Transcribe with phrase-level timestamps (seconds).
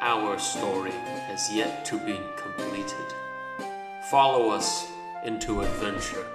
[0.00, 3.14] our story has yet to be completed.
[4.10, 4.90] Follow us
[5.24, 6.26] into adventure.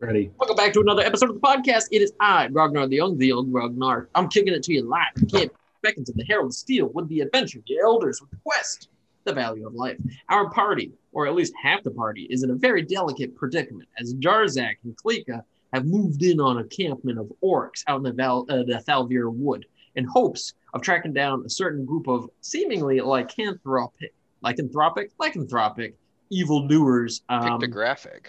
[0.00, 0.32] Ready?
[0.38, 1.84] Welcome back to another episode of the podcast.
[1.92, 4.08] It is I, Grognard the Young, the Young Grognard.
[4.16, 5.12] I'm kicking it to you live.
[5.16, 8.88] You can't beckon to the Herald Steel with the adventure, the elders with the quest,
[9.24, 9.96] the value of life.
[10.28, 14.14] Our party, or at least half the party, is in a very delicate predicament as
[14.14, 18.44] Jarzak and Klika have moved in on a campment of orcs out in the, Val,
[18.48, 24.10] uh, the Thalvir Wood in hopes of tracking down a certain group of seemingly lycanthropic,
[24.44, 25.94] lycanthropic, lycanthropic
[26.30, 27.22] evildoers.
[27.28, 28.26] Um, Pictographic.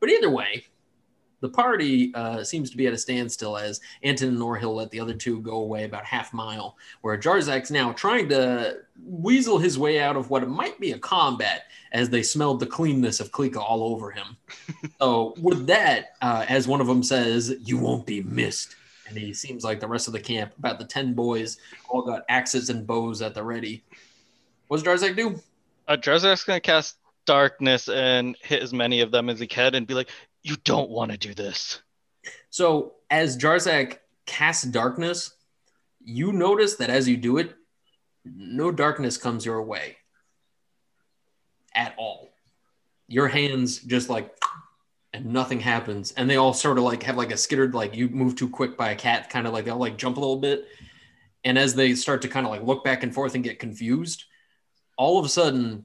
[0.00, 0.64] but either way,
[1.42, 5.00] the party uh, seems to be at a standstill as Anton and Norhill let the
[5.00, 10.00] other two go away about half mile, where Jarzak's now trying to weasel his way
[10.00, 13.82] out of what might be a combat as they smelled the cleanness of Klika all
[13.82, 14.36] over him.
[15.00, 18.76] so with that, uh, as one of them says, you won't be missed.
[19.12, 22.24] And he seems like the rest of the camp, about the 10 boys, all got
[22.28, 23.84] axes and bows at the ready.
[24.68, 25.40] What does Jarzak do?
[25.86, 26.96] Uh, Jarzak's gonna cast
[27.26, 30.08] darkness and hit as many of them as he can and be like,
[30.42, 31.82] You don't want to do this.
[32.50, 35.34] So as Jarzak casts darkness,
[36.04, 37.54] you notice that as you do it,
[38.24, 39.96] no darkness comes your way
[41.74, 42.32] at all.
[43.08, 44.34] Your hands just like
[45.12, 46.12] and nothing happens.
[46.12, 48.76] And they all sort of like have like a skittered, like you move too quick
[48.76, 50.66] by a cat, kind of like they'll like jump a little bit.
[51.44, 54.24] And as they start to kind of like look back and forth and get confused,
[54.96, 55.84] all of a sudden,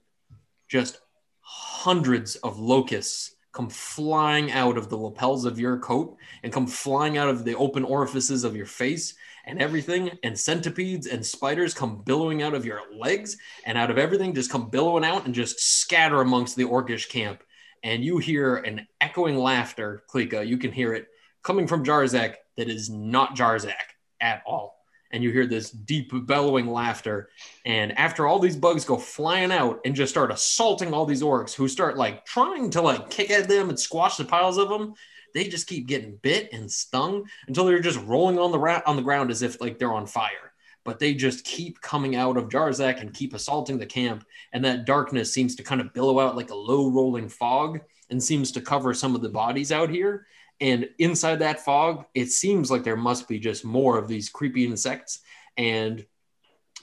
[0.67, 0.99] just
[1.39, 7.17] hundreds of locusts come flying out of the lapels of your coat and come flying
[7.17, 12.03] out of the open orifices of your face and everything and centipedes and spiders come
[12.03, 15.59] billowing out of your legs and out of everything just come billowing out and just
[15.59, 17.41] scatter amongst the orcish camp
[17.87, 21.07] and you hear an echoing laughter klika you can hear it
[21.43, 23.73] coming from jarzak that is not jarzak
[24.21, 24.77] at all
[25.11, 27.29] and you hear this deep bellowing laughter
[27.65, 31.53] and after all these bugs go flying out and just start assaulting all these orcs
[31.53, 34.93] who start like trying to like kick at them and squash the piles of them,
[35.33, 38.95] they just keep getting bit and stung until they're just rolling on the ra- on
[38.95, 40.46] the ground as if like they're on fire.
[40.87, 44.85] But they just keep coming out of Jarzak and keep assaulting the camp, and that
[44.85, 48.61] darkness seems to kind of billow out like a low rolling fog and seems to
[48.61, 50.27] cover some of the bodies out here.
[50.61, 54.63] And inside that fog, it seems like there must be just more of these creepy
[54.63, 55.19] insects
[55.57, 56.05] and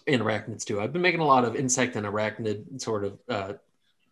[0.06, 0.82] and arachnids too.
[0.82, 3.53] I've been making a lot of insect and arachnid sort of uh,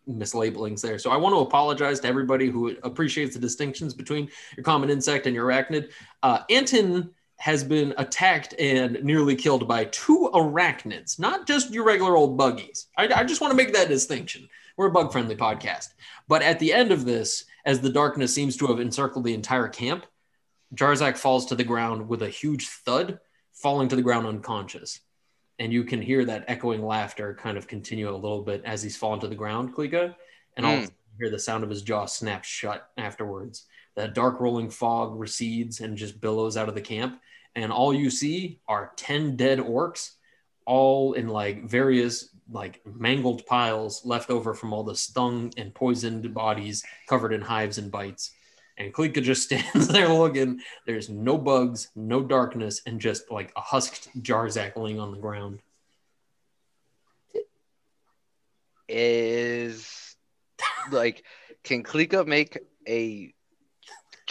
[0.09, 0.97] mislabelings there.
[0.97, 4.27] So I want to apologize to everybody who appreciates the distinctions between
[4.57, 5.91] your common insect and your arachnid.
[6.23, 7.11] Uh, Anton
[7.43, 12.87] has been attacked and nearly killed by two arachnids, not just your regular old buggies.
[12.97, 14.47] I, I just want to make that distinction.
[14.77, 15.89] We're a bug friendly podcast.
[16.29, 19.67] But at the end of this, as the darkness seems to have encircled the entire
[19.67, 20.05] camp,
[20.73, 23.19] Jarzak falls to the ground with a huge thud,
[23.51, 25.01] falling to the ground unconscious.
[25.59, 28.95] And you can hear that echoing laughter kind of continue a little bit as he's
[28.95, 30.15] fallen to the ground, Klika.
[30.55, 30.83] And all Mm.
[30.83, 33.65] sudden you hear the sound of his jaw snap shut afterwards.
[33.95, 37.19] That dark rolling fog recedes and just billows out of the camp.
[37.55, 40.11] And all you see are 10 dead orcs,
[40.65, 46.33] all in like various like mangled piles left over from all the stung and poisoned
[46.33, 48.31] bodies covered in hives and bites.
[48.77, 50.59] And Klika just stands there looking.
[50.85, 55.59] There's no bugs, no darkness, and just like a husked Jarzak laying on the ground.
[58.87, 60.15] Is
[60.91, 61.23] like,
[61.63, 63.33] can Klika make a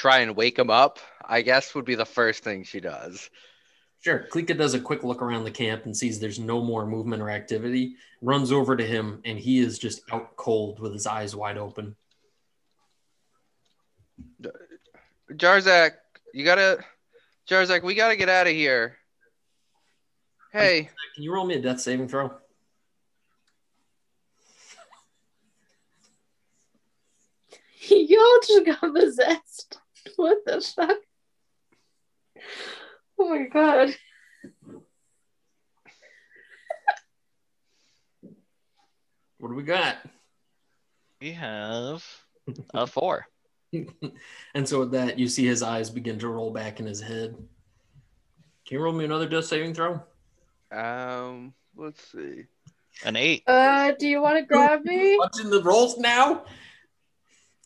[0.03, 0.99] try and wake him up?
[1.25, 3.31] I guess would be the first thing she does.
[4.01, 4.27] Sure.
[4.33, 7.31] Klika does a quick look around the camp and sees there's no more movement or
[7.31, 11.57] activity, runs over to him, and he is just out cold with his eyes wide
[11.57, 11.95] open.
[15.33, 15.93] Jarzak,
[16.35, 16.81] you gotta,
[17.49, 18.97] Jarzak, we gotta get out of here.
[20.53, 22.33] Hey, Can you roll me a death saving throw?
[27.89, 29.79] Y'all just got possessed.
[30.17, 30.99] What the fuck?
[33.19, 33.95] Oh my god.
[39.39, 39.97] What do we got?
[41.21, 42.05] We have
[42.75, 43.27] a four.
[44.55, 47.35] and so with that, you see his eyes begin to roll back in his head.
[48.67, 50.01] Can you roll me another death saving throw?
[50.71, 52.45] um, let's see.
[53.05, 53.43] An eight.
[53.47, 55.17] Uh, do you want to grab me?
[55.19, 56.45] Watching the rolls now.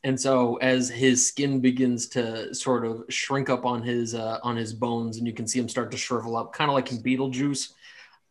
[0.05, 4.57] And so as his skin begins to sort of shrink up on his uh, on
[4.57, 7.03] his bones, and you can see him start to shrivel up, kind of like in
[7.03, 7.73] Beetlejuice.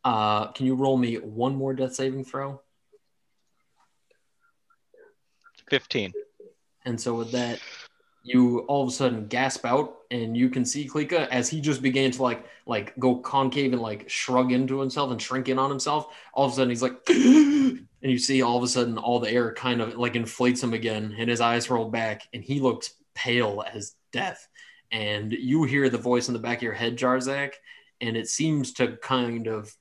[0.04, 2.62] Uh, can you roll me one more death saving throw?
[5.70, 6.14] Fifteen.
[6.86, 7.60] And so with that,
[8.24, 11.82] you all of a sudden gasp out, and you can see Klika as he just
[11.82, 15.70] began to like like go concave and like shrug into himself and shrink in on
[15.70, 16.16] himself.
[16.34, 17.04] All of a sudden, he's like,
[18.06, 20.76] and you see all of a sudden all the air kind of like inflates him
[20.76, 24.48] again, and his eyes roll back, and he looks pale as death.
[24.92, 27.54] And you hear the voice in the back of your head, Jarzak,
[28.02, 29.76] and it seems to kind of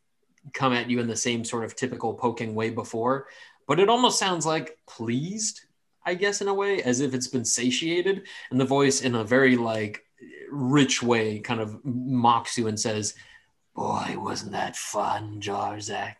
[0.55, 3.27] come at you in the same sort of typical poking way before,
[3.69, 5.61] but it almost sounds like pleased
[6.07, 8.27] I guess, in a way, as if it's been satiated.
[8.51, 10.05] And the voice, in a very like
[10.51, 13.15] rich way, kind of mocks you and says,
[13.75, 16.17] Boy, wasn't that fun, Jarzak?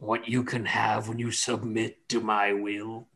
[0.00, 3.06] What you can have when you submit to my will.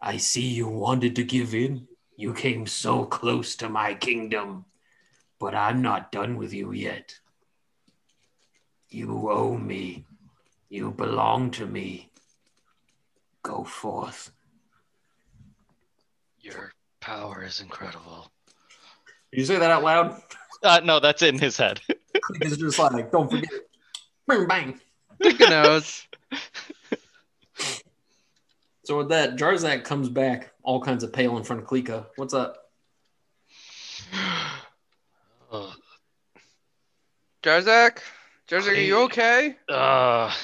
[0.00, 1.88] I see you wanted to give in.
[2.16, 4.66] You came so close to my kingdom,
[5.40, 7.18] but I'm not done with you yet.
[8.90, 10.04] You owe me.
[10.68, 12.12] You belong to me.
[13.42, 14.30] Go forth.
[16.40, 16.70] Your
[17.00, 18.30] power is incredible.
[19.32, 20.22] Did you say that out loud?
[20.62, 21.80] Uh, no, that's in his head.
[22.40, 23.50] It's just like, don't forget.
[24.28, 24.80] Bang, bang.
[25.22, 26.06] Klika knows.
[28.84, 32.06] So with that, Jarzak comes back, all kinds of pale in front of Klika.
[32.16, 32.56] What's up?
[37.44, 37.98] Jarzak?
[38.48, 39.56] Jarzak, are you okay?
[39.68, 40.34] uh,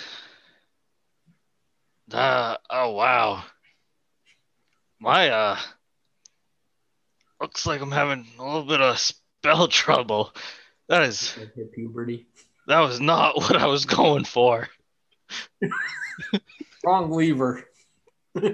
[2.12, 3.42] uh, oh wow.
[5.00, 5.58] My uh
[7.40, 10.32] looks like I'm having a little bit of spell trouble.
[10.88, 11.36] That is
[11.74, 12.26] puberty.
[12.68, 14.68] That was not what I was going for.
[16.84, 17.64] Wrong lever.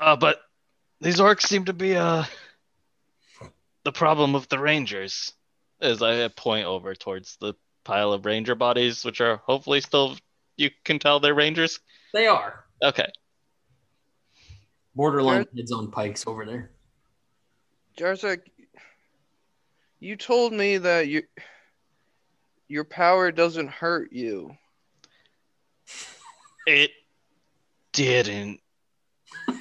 [0.00, 0.40] Uh, but
[1.00, 2.24] these orcs seem to be uh
[3.84, 5.32] the problem of the rangers.
[5.80, 7.54] As I point over towards the
[7.84, 10.16] pile of ranger bodies, which are hopefully still
[10.56, 11.78] you can tell they're rangers.
[12.12, 12.64] they are.
[12.82, 13.06] Okay.
[14.94, 16.70] Borderline Jar- heads on pikes over there.
[17.96, 18.40] Jarzak,
[20.00, 21.22] you told me that you,
[22.72, 24.56] your power doesn't hurt you.
[26.66, 26.90] It
[27.92, 28.60] didn't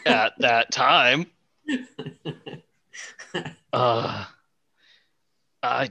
[0.06, 1.28] at that time.
[3.74, 4.26] Uh
[5.64, 5.90] I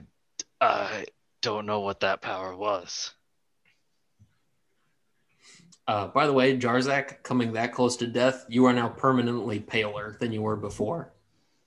[0.60, 1.06] I
[1.40, 3.14] don't know what that power was.
[5.88, 10.18] Uh, by the way, Jarzak, coming that close to death, you are now permanently paler
[10.20, 11.14] than you were before.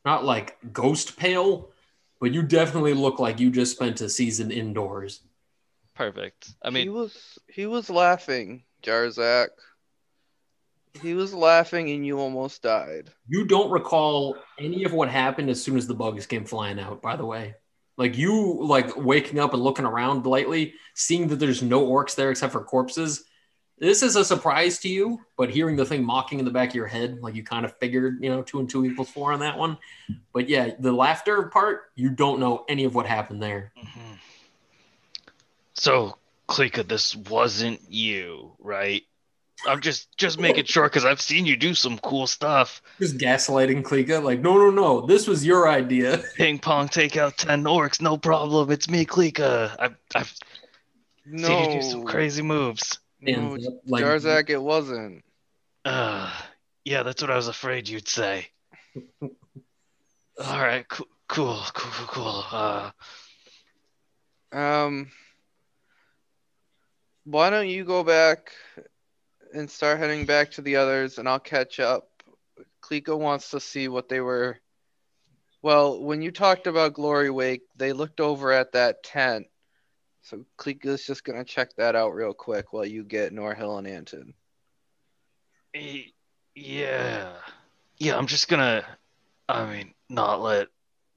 [0.05, 1.71] Not like ghost pale,
[2.19, 5.22] but you definitely look like you just spent a season indoors.
[5.95, 6.50] Perfect.
[6.62, 9.50] I mean, he was he was laughing, Jarzak.
[11.01, 13.09] He was laughing, and you almost died.
[13.27, 17.01] You don't recall any of what happened as soon as the bugs came flying out,
[17.01, 17.55] by the way.
[17.97, 22.31] Like you like waking up and looking around lightly, seeing that there's no orcs there
[22.31, 23.23] except for corpses.
[23.79, 26.75] This is a surprise to you, but hearing the thing mocking in the back of
[26.75, 29.39] your head, like you kind of figured, you know, two and two equals four on
[29.39, 29.77] that one.
[30.31, 33.73] But yeah, the laughter part, you don't know any of what happened there.
[33.77, 34.17] mhm.
[35.74, 39.03] So Klika, this wasn't you, right?
[39.65, 42.82] I'm just just making sure because I've seen you do some cool stuff.
[43.00, 46.18] Just gaslighting Klika, like, no, no, no, this was your idea.
[46.36, 48.72] Ping pong, take out ten orcs, no problem.
[48.72, 49.75] It's me, Klika.
[49.80, 50.34] I've I've
[51.25, 53.00] No, seen you do some crazy moves.
[53.22, 55.24] no, And, like, Jarzak, it wasn't.
[55.86, 56.30] Uh,
[56.84, 58.48] yeah, that's what I was afraid you'd say.
[59.22, 59.30] All
[60.60, 62.46] right, cool, cool, cool, cool, cool.
[62.51, 62.92] Uh,
[64.51, 65.10] Um,
[67.25, 68.51] why don't you go back
[69.53, 72.10] and start heading back to the others, and I'll catch up.
[72.82, 74.60] Klika wants to see what they were.
[75.62, 79.48] Well, when you talked about Glory Wake, they looked over at that tent.
[80.24, 84.34] So Klika's just gonna check that out real quick while you get Norhill and Anton.
[85.74, 86.03] eh,
[86.56, 87.34] yeah,
[87.98, 88.18] yeah.
[88.18, 88.86] I'm just gonna,
[89.48, 90.68] I mean, not let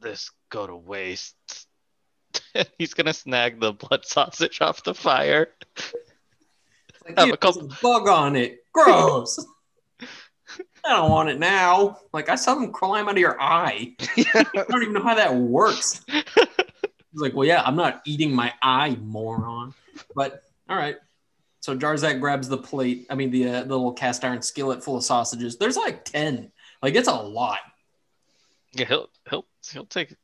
[0.00, 1.36] this go to waste.
[2.78, 5.48] He's gonna snag the blood sausage off the fire.
[7.04, 8.64] Like, Have a couple- bug on it.
[8.72, 9.44] Gross.
[10.84, 11.98] I don't want it now.
[12.12, 13.96] Like I saw them climb out of your eye.
[14.16, 16.04] I don't even know how that works.
[16.06, 16.24] He's
[17.14, 19.74] like, well, yeah, I'm not eating my eye, moron.
[20.14, 20.96] But all right.
[21.60, 23.06] So Jarzak grabs the plate.
[23.10, 25.56] I mean, the, uh, the little cast iron skillet full of sausages.
[25.56, 26.52] There's like ten.
[26.82, 27.58] Like it's a lot.
[28.72, 30.14] Yeah, he'll he'll he'll take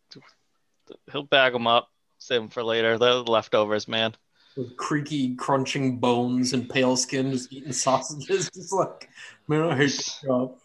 [1.10, 1.88] he'll bag them up,
[2.22, 2.98] save them for later.
[2.98, 4.14] They're the leftovers, man.
[4.56, 8.50] With creaky, crunching bones and pale skin, just eating sausages.
[8.54, 9.08] Just like,
[9.48, 10.56] man, I hate this job.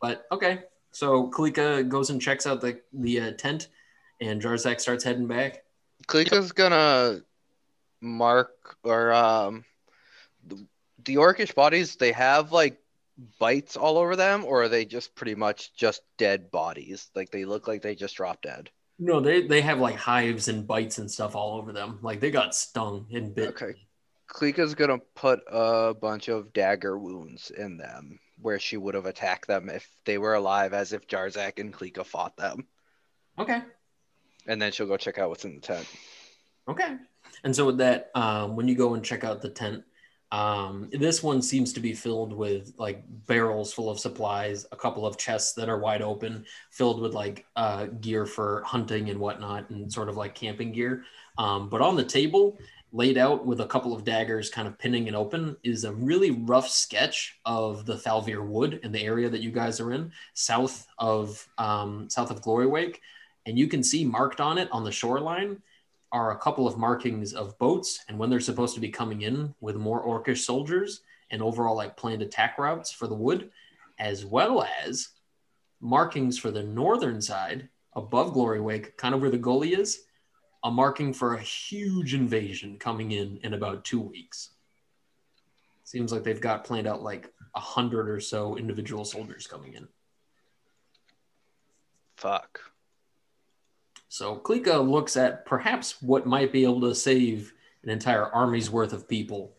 [0.00, 0.64] But okay.
[0.92, 3.68] So Klika goes and checks out the the uh, tent,
[4.20, 5.64] and Jarzak starts heading back.
[6.06, 7.20] Klika's gonna
[8.00, 9.64] mark or um
[10.46, 10.66] the,
[11.04, 12.78] the orcish bodies they have like
[13.38, 17.46] bites all over them or are they just pretty much just dead bodies like they
[17.46, 21.10] look like they just dropped dead No, they they have like hives and bites and
[21.10, 21.98] stuff all over them.
[22.02, 23.48] Like they got stung and bit.
[23.50, 23.74] Okay.
[24.28, 29.46] Klika's gonna put a bunch of dagger wounds in them where she would have attacked
[29.46, 32.66] them if they were alive as if Jarzak and Klika fought them
[33.38, 33.62] Okay.
[34.46, 35.86] and then she'll go check out what's in the tent
[36.68, 36.96] Okay.
[37.44, 39.84] And so with that, um, when you go and check out the tent,
[40.32, 45.06] um, this one seems to be filled with like barrels full of supplies, a couple
[45.06, 49.70] of chests that are wide open, filled with like uh, gear for hunting and whatnot,
[49.70, 51.04] and sort of like camping gear.
[51.38, 52.58] Um, but on the table,
[52.92, 56.32] laid out with a couple of daggers kind of pinning it open, is a really
[56.32, 60.88] rough sketch of the Thalvir Wood in the area that you guys are in, south
[60.98, 63.00] of um, south of Glory Wake,
[63.44, 65.62] and you can see marked on it on the shoreline
[66.12, 69.54] are a couple of markings of boats and when they're supposed to be coming in
[69.60, 73.50] with more orcish soldiers and overall like planned attack routes for the wood
[73.98, 75.08] as well as
[75.80, 80.06] markings for the northern side above glory wake kind of where the gully is
[80.66, 84.50] a marking for a huge invasion coming in in about two weeks.
[85.84, 89.86] Seems like they've got planned out like a hundred or so individual soldiers coming in.
[92.16, 92.60] Fuck
[94.16, 98.94] So Klika looks at perhaps what might be able to save an entire army's worth
[98.94, 99.54] of people.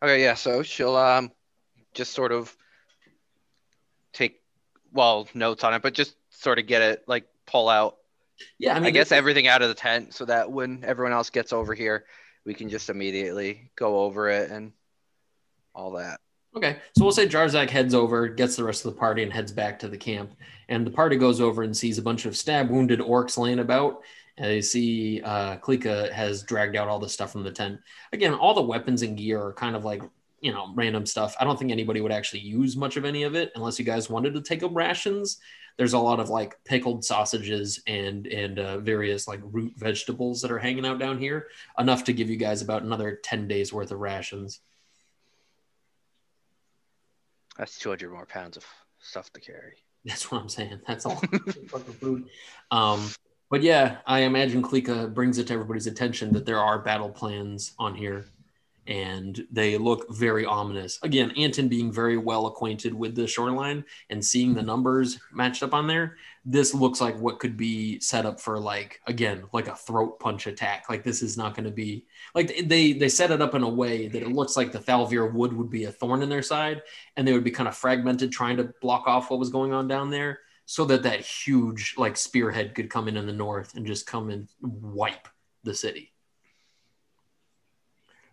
[0.00, 1.32] Okay, yeah, so she'll um
[1.94, 2.56] just sort of
[4.12, 4.40] take
[4.92, 7.96] well notes on it, but just sort of get it like pull out
[8.60, 11.30] Yeah, I mean, I, guess everything out of the tent so that when everyone else
[11.30, 12.04] gets over here,
[12.44, 14.70] we can just immediately go over it and
[15.74, 16.20] all that.
[16.56, 19.52] Okay, so we'll say Jarzak heads over, gets the rest of the party, and heads
[19.52, 20.32] back to the camp.
[20.70, 24.02] And the party goes over and sees a bunch of stab wounded orcs laying about.
[24.38, 27.78] And they see uh, Klika has dragged out all the stuff from the tent.
[28.14, 30.02] Again, all the weapons and gear are kind of like,
[30.40, 31.36] you know, random stuff.
[31.38, 34.08] I don't think anybody would actually use much of any of it unless you guys
[34.08, 35.38] wanted to take up rations.
[35.76, 40.50] There's a lot of like pickled sausages and and uh, various like root vegetables that
[40.50, 41.48] are hanging out down here,
[41.78, 44.60] enough to give you guys about another ten days worth of rations.
[47.58, 48.64] That's 200 more pounds of
[49.00, 49.74] stuff to carry.
[50.04, 50.80] That's what I'm saying.
[50.86, 51.16] That's all
[51.68, 52.28] fucking food.
[52.70, 53.08] Um,
[53.50, 57.72] but yeah, I imagine Klika brings it to everybody's attention that there are battle plans
[57.78, 58.26] on here,
[58.86, 60.98] and they look very ominous.
[61.02, 64.66] Again, Anton being very well acquainted with the shoreline and seeing the mm-hmm.
[64.66, 69.00] numbers matched up on there, this looks like what could be set up for like
[69.06, 70.84] again like a throat punch attack.
[70.88, 73.68] Like this is not going to be like they they set it up in a
[73.68, 76.82] way that it looks like the Thalvir wood would be a thorn in their side,
[77.16, 79.88] and they would be kind of fragmented trying to block off what was going on
[79.88, 83.86] down there so that that huge like spearhead could come in in the north and
[83.86, 85.28] just come and wipe
[85.64, 86.12] the city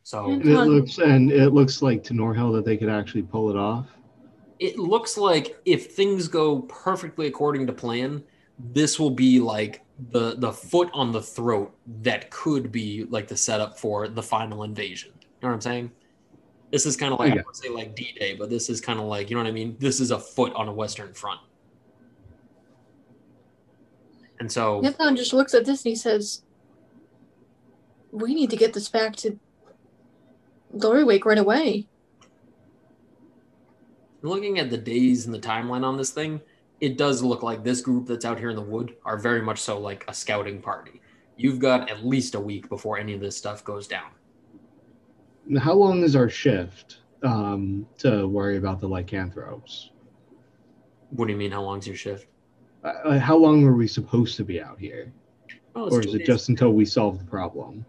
[0.04, 3.56] so it looks and it looks like to Norhill that they could actually pull it
[3.56, 3.88] off.
[4.60, 8.22] it looks like if things go perfectly according to plan
[8.74, 9.82] this will be like
[10.12, 14.64] the the foot on the throat that could be like the setup for the final
[14.64, 15.12] invasion.
[15.20, 15.92] You know what i'm saying?
[16.72, 19.06] This is kind of like i would say like d-day but this is kind of
[19.06, 19.76] like you know what i mean?
[19.80, 21.40] This is a foot on a western front.
[24.40, 26.42] And so Nathan just looks at this and he says,
[28.12, 29.40] "We need to get this back to
[30.78, 31.88] Glory Wake right away."
[34.24, 36.40] looking at the days and the timeline on this thing,
[36.80, 39.60] it does look like this group that's out here in the wood are very much
[39.60, 41.02] so like a scouting party.
[41.36, 44.12] You've got at least a week before any of this stuff goes down.
[45.46, 49.90] Now, How long is our shift um, to worry about the lycanthropes?
[51.10, 51.52] What do you mean?
[51.52, 52.28] How long's your shift?
[52.84, 55.12] Uh, how long were we supposed to be out here,
[55.76, 56.28] Oh, or is it days.
[56.28, 57.86] just until we solve the problem?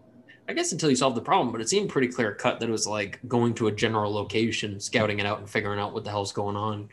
[0.47, 2.71] I guess until you solve the problem, but it seemed pretty clear cut that it
[2.71, 6.11] was like going to a general location, scouting it out, and figuring out what the
[6.11, 6.89] hell's going on.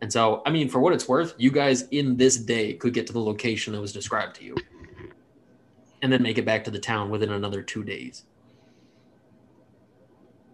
[0.00, 3.06] And so, I mean, for what it's worth, you guys in this day could get
[3.06, 4.56] to the location that was described to you
[6.02, 8.24] and then make it back to the town within another two days.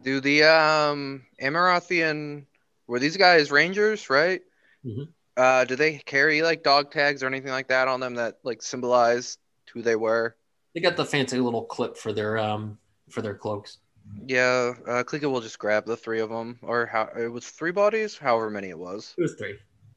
[0.05, 2.45] Do the um Amarothian
[2.87, 4.43] were these guys rangers, right?
[4.85, 5.09] Mhm.
[5.37, 8.63] Uh, do they carry like dog tags or anything like that on them that like
[8.63, 9.39] symbolize
[9.73, 10.37] who they were?
[10.75, 12.79] They got the fancy little clip for their um
[13.11, 13.79] for their cloaks.
[14.27, 17.71] Yeah, uh, Klika will just grab the three of them, or how it was three
[17.71, 19.15] bodies, however many it was.
[19.19, 19.57] It was three.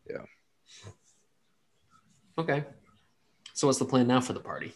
[0.09, 0.25] Yeah.
[2.37, 2.63] Okay.
[3.53, 4.73] So what's the plan now for the party?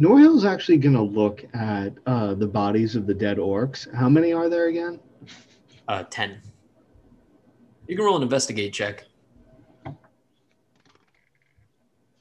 [0.00, 3.92] Norhill's actually going to look at uh, the bodies of the dead orcs.
[3.94, 4.98] How many are there again?
[5.86, 6.40] Uh, ten.
[7.86, 9.04] You can roll an investigate check.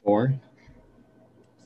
[0.03, 0.33] Four.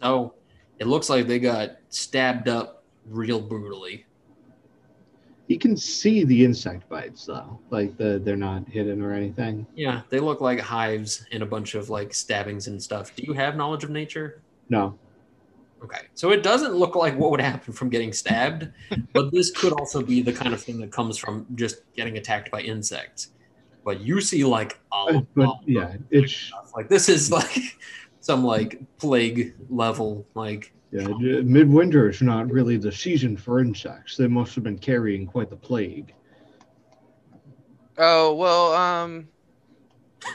[0.01, 0.34] So
[0.79, 4.05] it looks like they got stabbed up real brutally.
[5.47, 9.65] You can see the insect bites though, like the they're not hidden or anything.
[9.75, 13.15] Yeah, they look like hives and a bunch of like stabbings and stuff.
[13.15, 14.41] Do you have knowledge of nature?
[14.69, 14.97] No,
[15.83, 18.69] Okay, so it doesn't look like what would happen from getting stabbed,
[19.13, 22.49] but this could also be the kind of thing that comes from just getting attacked
[22.49, 23.29] by insects.
[23.83, 26.71] But you see like a Uh, but lot yeah, it's stuff.
[26.75, 27.61] like this is like
[28.25, 31.07] some like plague level like yeah.
[31.43, 34.17] Midwinter is not really the season for insects.
[34.17, 36.11] They must have been carrying quite the plague.
[37.99, 39.27] Oh well, um,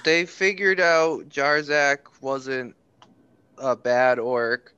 [0.04, 2.76] they figured out Jarzak wasn't
[3.59, 4.73] a bad orc,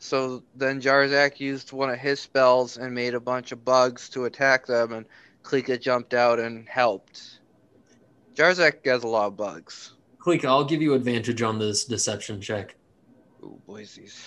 [0.00, 4.24] so then Jarzak used one of his spells and made a bunch of bugs to
[4.24, 5.06] attack them, and
[5.44, 7.38] Klika jumped out and helped.
[8.34, 9.95] Jarzak has a lot of bugs.
[10.26, 12.74] Klika, I'll give you advantage on this deception check.
[13.44, 14.24] Ooh, boysies.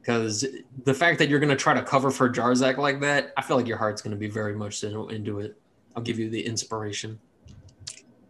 [0.00, 0.44] Because
[0.84, 3.56] the fact that you're going to try to cover for Jarzak like that, I feel
[3.56, 5.56] like your heart's going to be very much into it.
[5.96, 7.18] I'll give you the inspiration.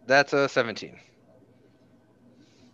[0.05, 0.97] That's a 17.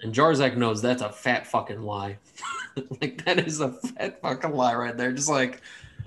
[0.02, 2.18] And Jarzak knows that's a fat fucking lie.
[3.02, 5.12] like, that is a fat fucking lie right there.
[5.12, 5.62] Just like,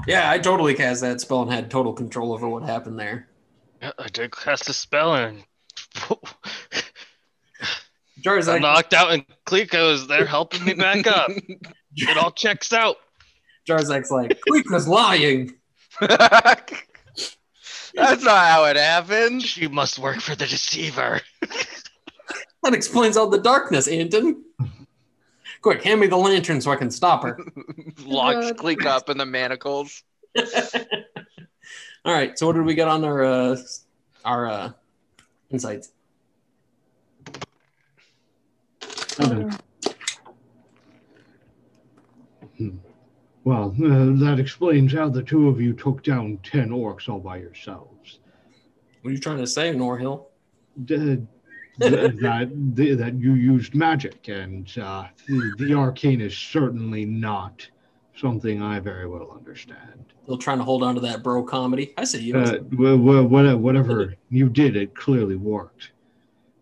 [0.07, 3.27] yeah, I totally cast that spell and had total control over what happened there.
[3.81, 5.45] Yeah, I did cast a spell and
[8.25, 11.31] I Jarzak, knocked out, and Klika is there helping me back up.
[11.95, 12.97] It all checks out.
[13.69, 15.53] Jarzak's like, Klika's lying.
[16.01, 17.37] That's
[18.25, 19.43] not how it happened.
[19.43, 21.21] She must work for the deceiver.
[22.63, 24.45] That explains all the darkness, Anton.
[25.63, 27.37] Quick, hand me the lantern so I can stop her.
[28.05, 30.05] Locks Cleek up in the manacles.
[32.05, 32.39] All right.
[32.39, 33.57] So what did we get on our uh,
[34.25, 34.73] our uh,
[35.51, 35.91] insights?
[39.21, 39.49] Okay.
[43.45, 47.39] Well, uh, that explains how the two of you took down ten orcs all by
[47.39, 48.21] yourselves.
[49.01, 50.27] What are you trying to say, Norhill?
[50.85, 57.05] D- th- that th- that you used magic, and uh, the, the arcane is certainly
[57.05, 57.67] not
[58.17, 60.05] something I very well understand.
[60.23, 61.95] Still trying to hold on to that bro comedy.
[61.97, 62.37] I see you.
[62.39, 65.91] Uh, wha- wha- wha- whatever you did, it clearly worked.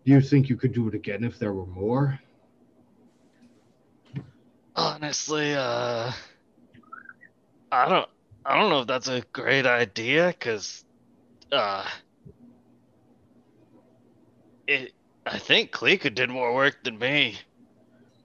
[0.03, 2.19] Do you think you could do it again if there were more?
[4.75, 6.11] Honestly, uh,
[7.71, 8.09] I don't,
[8.45, 10.83] I don't know if that's a great idea, cause,
[11.51, 11.85] uh,
[14.67, 14.93] it,
[15.25, 17.37] I think Klika did more work than me.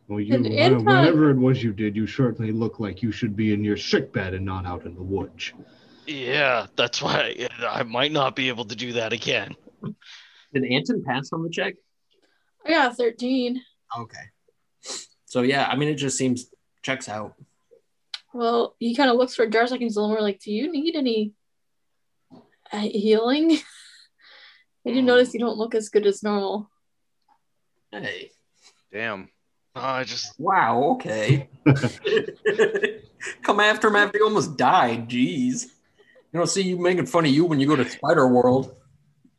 [0.09, 3.35] Well, you, And wha- whatever it was you did, you certainly look like you should
[3.35, 5.53] be in your sick bed and not out in the woods.
[6.07, 9.57] Yeah, that's why I might not be able to do that again.
[10.55, 11.75] Did Anton pass on the check?
[12.65, 13.61] I got 13.
[13.99, 14.19] Okay.
[15.37, 16.47] So yeah, I mean, it just seems
[16.81, 17.35] checks out.
[18.33, 20.73] Well, he kind of looks for Jarzak and he's a little more like, Do you
[20.73, 21.35] need any
[22.73, 23.51] uh, healing?
[24.87, 26.71] I do notice you don't look as good as normal.
[27.93, 28.31] Hey.
[28.91, 29.29] Damn.
[29.75, 30.95] No, I just, Wow.
[30.95, 31.51] Okay.
[33.43, 35.11] Come after him after he almost died.
[35.11, 35.65] Jeez.
[36.33, 38.75] You don't see you making fun of you when you go to Spider World.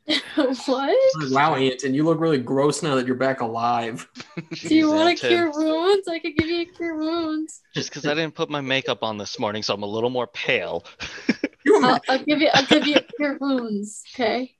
[0.65, 0.97] what?
[1.31, 4.07] Wow, Anton, you look really gross now that you're back alive.
[4.53, 6.07] Do you want to cure wounds?
[6.07, 7.61] I could give you a cure wounds.
[7.73, 10.27] Just because I didn't put my makeup on this morning, so I'm a little more
[10.27, 10.85] pale.
[11.67, 12.49] I'll, I'll give you.
[12.53, 14.03] I'll give you cure wounds.
[14.15, 14.55] Okay.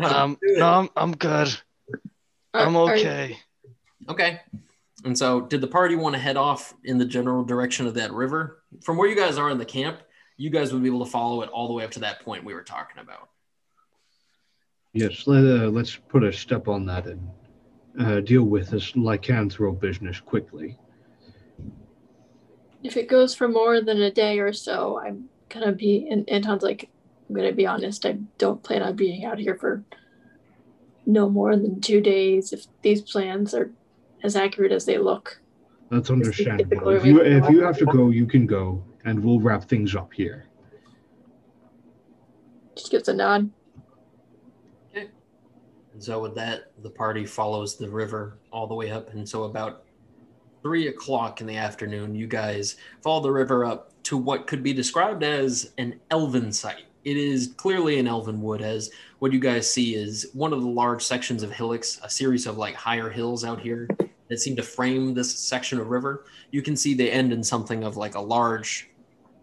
[0.00, 1.48] Um, no, I'm, I'm good.
[2.54, 3.36] Are- I'm are- okay.
[4.08, 4.40] Okay.
[5.04, 8.12] And so, did the party want to head off in the general direction of that
[8.12, 8.62] river?
[8.84, 9.98] From where you guys are in the camp,
[10.36, 12.44] you guys would be able to follow it all the way up to that point
[12.44, 13.28] we were talking about.
[14.94, 17.30] Yes, let, uh, let's put a step on that and
[17.98, 20.78] uh, deal with this lycanthro business quickly.
[22.82, 26.08] if it goes for more than a day or so, I'm gonna be.
[26.10, 26.90] And Anton's like,
[27.28, 28.04] I'm gonna be honest.
[28.04, 29.82] I don't plan on being out here for
[31.06, 33.70] no more than two days if these plans are
[34.22, 35.40] as accurate as they look.
[35.90, 36.88] That's understandable.
[36.90, 40.12] If you if you have to go, you can go, and we'll wrap things up
[40.12, 40.46] here.
[42.74, 43.50] Just gives a nod.
[46.02, 49.12] So with that, the party follows the river all the way up.
[49.14, 49.84] And so about
[50.62, 54.72] three o'clock in the afternoon, you guys follow the river up to what could be
[54.72, 56.86] described as an elven site.
[57.04, 60.68] It is clearly an elven wood, as what you guys see is one of the
[60.68, 63.88] large sections of hillocks, a series of like higher hills out here
[64.28, 66.24] that seem to frame this section of river.
[66.52, 68.88] You can see they end in something of like a large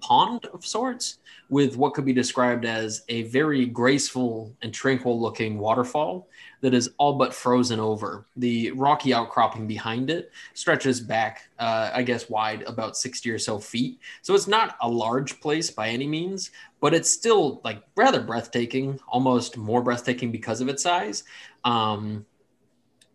[0.01, 5.57] pond of sorts with what could be described as a very graceful and tranquil looking
[5.57, 6.27] waterfall
[6.61, 8.25] that is all but frozen over.
[8.35, 13.59] The rocky outcropping behind it stretches back, uh, I guess, wide about 60 or so
[13.59, 13.99] feet.
[14.21, 18.99] So it's not a large place by any means, but it's still like rather breathtaking,
[19.07, 21.23] almost more breathtaking because of its size.
[21.63, 22.25] Um,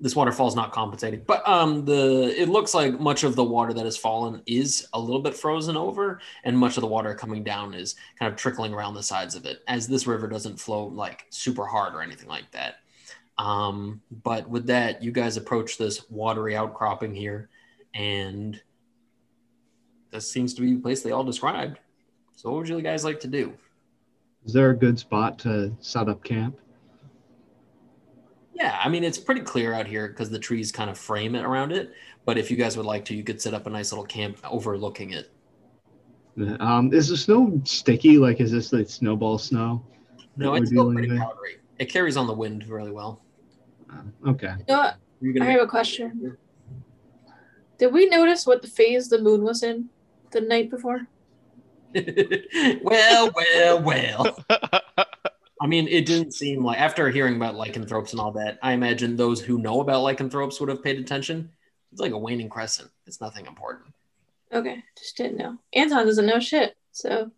[0.01, 3.73] this waterfall is not compensating, but um, the it looks like much of the water
[3.73, 7.45] that has fallen is a little bit frozen over, and much of the water coming
[7.45, 10.87] down is kind of trickling around the sides of it, as this river doesn't flow
[10.87, 12.77] like super hard or anything like that.
[13.39, 17.49] Um, but with that, you guys approach this watery outcropping here,
[17.95, 18.61] and
[20.11, 21.79] this seems to be the place they all described.
[22.35, 23.55] So, what would you guys like to do?
[24.45, 26.59] Is there a good spot to set up camp?
[28.55, 31.45] Yeah, I mean it's pretty clear out here because the trees kind of frame it
[31.45, 31.93] around it.
[32.25, 34.39] But if you guys would like to, you could set up a nice little camp
[34.45, 35.31] overlooking it.
[36.61, 38.19] Um, is the snow sticky?
[38.19, 39.85] Like, is this like snowball snow?
[40.37, 41.19] No, it's still pretty with?
[41.19, 41.57] powdery.
[41.79, 43.21] It carries on the wind really well.
[43.93, 44.55] Uh, okay.
[45.21, 46.37] You know I have a question.
[47.79, 49.89] Did we notice what the phase the moon was in
[50.31, 51.07] the night before?
[52.83, 54.45] well, well, well.
[55.65, 59.17] I mean, it didn't seem like after hearing about lycanthropes and all that, I imagine
[59.17, 61.51] those who know about lycanthropes would have paid attention.
[61.91, 62.91] It's like a waning crescent.
[63.07, 63.87] It's nothing important.
[64.53, 65.57] Okay, just didn't know.
[65.73, 67.31] Anton doesn't know shit, so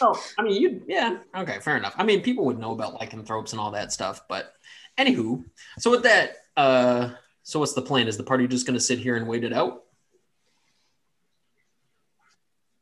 [0.00, 1.94] Oh, I mean, you, yeah, okay, fair enough.
[1.96, 4.52] I mean, people would know about lycanthropes and all that stuff, but
[4.96, 5.42] anywho,
[5.80, 7.10] so with that, uh,
[7.42, 8.06] so what's the plan?
[8.06, 9.82] Is the party just going to sit here and wait it out?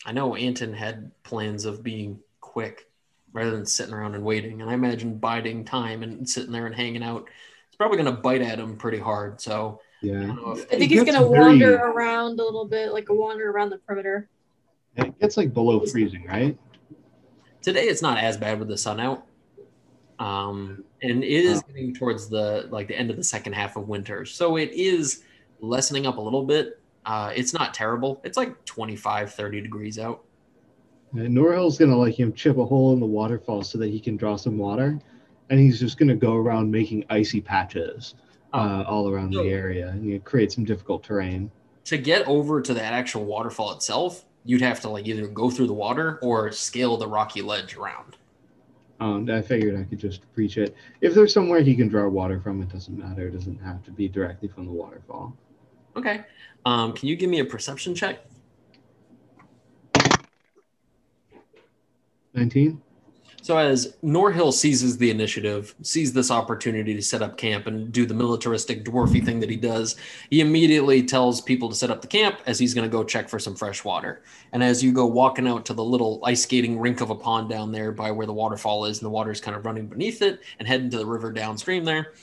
[0.05, 2.91] I know Anton had plans of being quick
[3.37, 6.75] rather than sitting around and waiting, and I imagine biding time and sitting there and
[6.75, 7.29] hanging out.
[7.69, 9.41] It's probably going to bite at him pretty hard.
[9.43, 10.13] So I Yeah.
[10.27, 13.15] don't know if I think he's gonna very- wander around a little bit, like a
[13.15, 14.29] wander around the perimeter.
[14.97, 16.59] It gets like below freezing, right?
[17.63, 19.27] today it's not as bad with the sun out
[20.21, 21.63] um and it is Oh.
[21.67, 25.25] getting towards the like the end of the second half of winter so it is
[25.59, 30.23] lessening up a little bit uh it's not terrible it's like 25 30 degrees out
[31.13, 34.17] And Norhill's gonna like him chip a hole in the waterfall so that he can
[34.17, 34.99] draw some water,
[35.51, 38.15] and he's just gonna go around making icy patches
[38.53, 41.51] uh, all around the area and you create some difficult terrain.
[41.85, 45.67] to get over to that actual waterfall itself you'd have to like either go through
[45.67, 48.17] the water or scale the rocky ledge around
[49.01, 50.75] Um, I figured I could just reach it.
[51.03, 53.27] If there's somewhere he can draw water from, it doesn't matter.
[53.29, 55.37] It doesn't have to be directly from the waterfall.
[55.97, 56.25] okay
[56.65, 58.25] um can you give me a perception check
[62.37, 62.81] 19?
[63.47, 68.05] So as Norhill seizes the initiative, sees this opportunity to set up camp and do
[68.05, 69.95] the militaristic dwarfy thing that he does,
[70.31, 73.29] he immediately tells people to set up the camp as he's going to go check
[73.29, 74.25] for some fresh water.
[74.53, 77.49] And as you go walking out to the little ice skating rink of a pond
[77.49, 80.41] down there by where the waterfall is, and the water's kind of running beneath it
[80.59, 82.15] and heading to the river downstream there,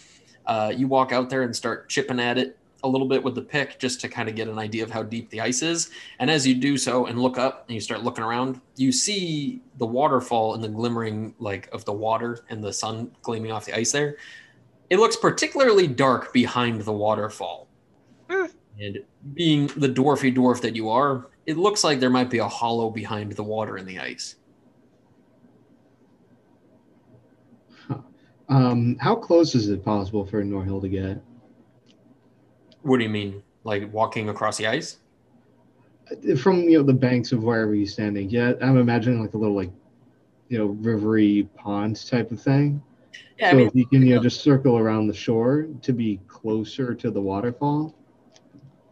[0.45, 3.41] uh, you walk out there and start chipping at it a little bit with the
[3.41, 5.89] pick just to kind of get an idea of how deep the ice is.
[6.19, 9.62] And as you do so and look up and you start looking around, you see
[9.78, 13.76] the waterfall and the glimmering like of the water and the sun gleaming off the
[13.76, 14.17] ice there.
[14.89, 17.67] It looks particularly dark behind the waterfall.
[18.30, 18.46] Hmm.
[18.80, 19.00] And
[19.34, 22.89] being the dwarfy dwarf that you are, it looks like there might be a hollow
[22.89, 24.36] behind the water and the ice.
[28.50, 31.22] Um, how close is it possible for Norhill to get?
[32.84, 33.41] What do you mean?
[33.63, 34.98] Like walking across the ice?
[36.38, 38.30] From you know the banks of wherever you're standing.
[38.30, 39.72] Yeah, I'm imagining like a little like
[40.50, 42.84] you know rivery pond type of thing.
[43.39, 45.93] Yeah, so I mean, if he can you know just circle around the shore to
[45.93, 47.96] be closer to the waterfall.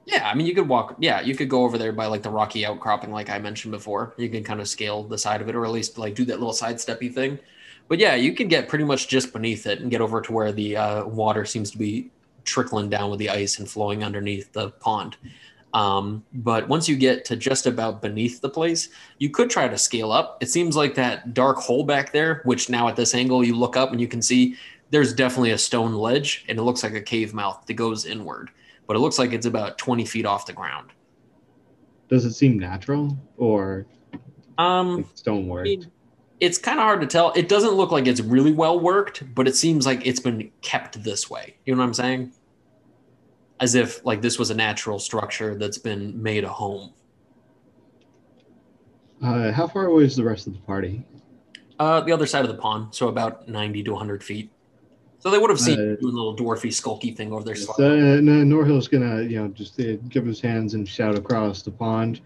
[0.06, 0.95] Yeah, I mean, you could walk.
[0.99, 4.13] Yeah, you could go over there by like the rocky outcropping, like I mentioned before.
[4.17, 6.39] You can kind of scale the side of it, or at least like do that
[6.39, 7.39] little sidesteppy thing.
[7.88, 10.51] But yeah, you can get pretty much just beneath it and get over to where
[10.51, 12.10] the uh, water seems to be
[12.43, 15.17] trickling down with the ice and flowing underneath the pond.
[15.73, 19.77] Um, but once you get to just about beneath the place, you could try to
[19.77, 20.38] scale up.
[20.41, 23.77] It seems like that dark hole back there, which now at this angle you look
[23.77, 24.58] up and you can see
[24.89, 28.51] there's definitely a stone ledge, and it looks like a cave mouth that goes inward,
[28.88, 30.89] but it looks like it's about 20 feet off the ground.
[32.10, 33.86] Does it seem natural or
[34.58, 35.62] Um, stonework?
[35.62, 35.91] I mean,
[36.41, 37.32] it's kind of hard to tell.
[37.34, 41.01] It doesn't look like it's really well worked, but it seems like it's been kept
[41.04, 41.56] this way.
[41.65, 42.34] You know what I'm saying?
[43.60, 46.93] As if like this was a natural structure that's been made a home.
[49.23, 51.06] Uh, how far away is the rest of the party?
[51.80, 54.51] Uh, the other side of the pond, so about 90 to 100 feet.
[55.19, 57.56] So they would have seen Uh, a little dwarfy, skulky thing over there.
[57.56, 61.62] So, uh, no, Norhill's gonna, you know, just uh, give his hands and shout across
[61.62, 62.21] the pond.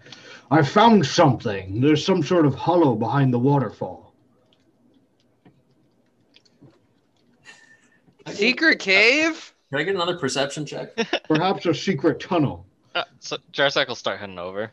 [0.50, 1.82] I found something.
[1.82, 4.05] There's some sort of hollow behind the waterfall.
[8.36, 9.54] Secret cave?
[9.70, 10.94] Can I get another perception check?
[10.96, 12.66] Can Perhaps a secret tunnel.
[12.94, 14.70] Uh, so Jarzak will start heading over.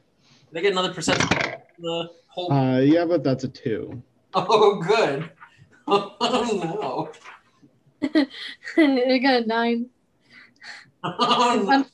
[0.50, 1.68] Can I get another perception check?
[1.80, 2.52] The whole.
[2.52, 4.02] Uh, yeah, but that's a two.
[4.34, 5.30] oh, good.
[5.86, 7.12] Oh
[8.02, 8.18] no.
[8.78, 9.90] I got a nine.
[11.04, 11.16] no.
[11.20, 11.86] Oh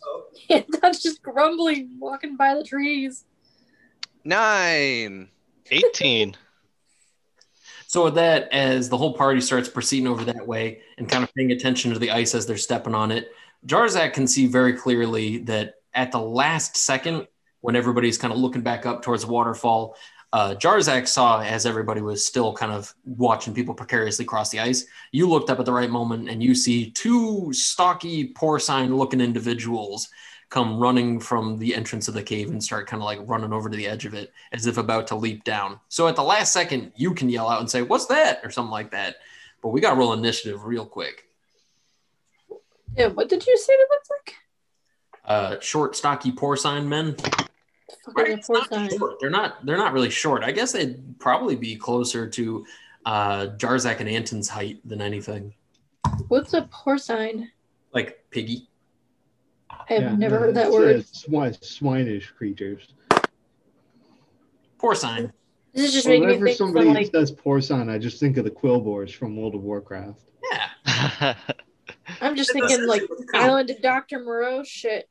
[0.49, 0.63] no.
[0.82, 3.25] That's just grumbling, walking by the trees.
[4.23, 5.29] Nine.
[5.71, 6.36] 18.
[7.89, 11.34] So with that, as the whole party starts proceeding over that way and kind of
[11.34, 13.32] paying attention to the ice as they're stepping on it,
[13.65, 17.25] Jarzak can see very clearly that at the last second,
[17.62, 19.95] when everybody's kind of looking back up towards the waterfall,
[20.34, 24.86] uh, Jarzak saw as everybody was still kind of watching people precariously cross the ice.
[25.12, 30.10] You looked up at the right moment and you see two stocky, porcine looking individuals
[30.49, 33.69] come running from the entrance of the cave and start kind of like running over
[33.69, 35.79] to the edge of it as if about to leap down.
[35.89, 38.41] So at the last second, you can yell out and say, What's that?
[38.43, 39.17] or something like that.
[39.62, 41.25] But we got to roll initiative real quick.
[42.95, 44.35] Yeah, what did you say it looked like?
[45.25, 47.15] Uh, short, stocky, porcine men.
[48.15, 49.17] Fucking It's poor not short.
[49.19, 49.63] They're not.
[49.65, 50.43] They're not really short.
[50.43, 52.65] I guess they'd probably be closer to
[53.05, 55.53] uh, Jarzak and Anton's height than anything.
[56.29, 57.49] What's a porcine?
[57.93, 58.68] Like piggy.
[59.89, 60.95] I have Yeah, never no, heard that it's, word.
[60.97, 62.88] uh, swi- swinish creatures.
[64.78, 65.32] Porcine.
[65.73, 68.38] This is just making me Whenever think somebody from like says porcine, I just think
[68.38, 70.19] of the Quilboars from World of Warcraft.
[70.86, 71.36] Yeah.
[72.21, 73.45] I'm just thinking like essentially what they count.
[73.49, 75.10] Island of Doctor Moreau shit.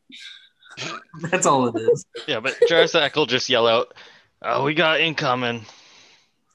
[1.31, 2.07] That's all it is.
[2.27, 3.95] yeah, but Jarzak will just yell out,
[4.43, 5.64] Oh, we got incoming.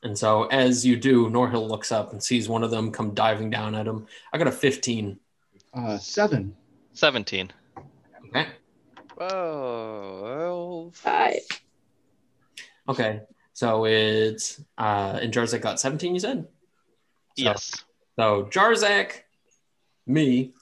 [0.03, 3.49] And so as you do, Norhill looks up and sees one of them come diving
[3.49, 4.05] down at him.
[4.33, 5.17] I got a 15.
[5.73, 6.55] Uh, seven.
[6.93, 7.51] 17.
[8.35, 8.47] Okay.
[9.17, 10.91] Whoa.
[10.93, 11.39] Five.
[12.89, 13.21] Okay.
[13.53, 16.43] So it's uh and Jarzak got 17, you said?
[16.43, 16.47] So-
[17.35, 17.83] Yes.
[18.15, 19.21] So Jarzak,
[20.05, 20.53] me,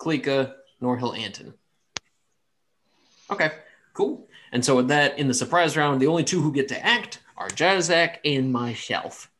[0.00, 1.54] Klika, Norhill, Anton.
[3.30, 3.50] Okay,
[3.94, 4.28] cool.
[4.52, 7.20] And so with that, in the surprise round, the only two who get to act
[7.36, 9.30] are Jarzak and myself.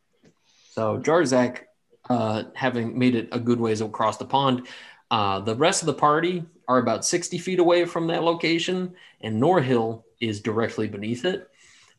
[0.71, 1.63] So Jarzak,
[2.11, 4.67] uh, having made it a good ways across the pond,
[5.11, 9.41] uh, the rest of the party are about 60 feet away from that location, and
[9.41, 11.49] Norhill is directly beneath it.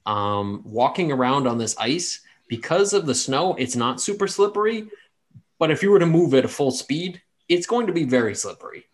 [0.05, 4.89] Um, walking around on this ice, because of the snow, it's not super slippery,
[5.59, 8.35] but if you were to move at a full speed, it's going to be very
[8.35, 8.85] slippery.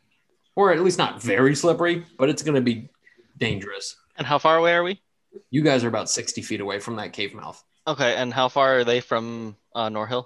[0.55, 2.89] Or at least not very slippery, but it's going to be
[3.37, 3.95] dangerous.
[4.17, 5.01] And how far away are we?
[5.49, 7.63] You guys are about 60 feet away from that cave mouth.
[7.87, 10.25] Okay, and how far are they from uh, Norhill?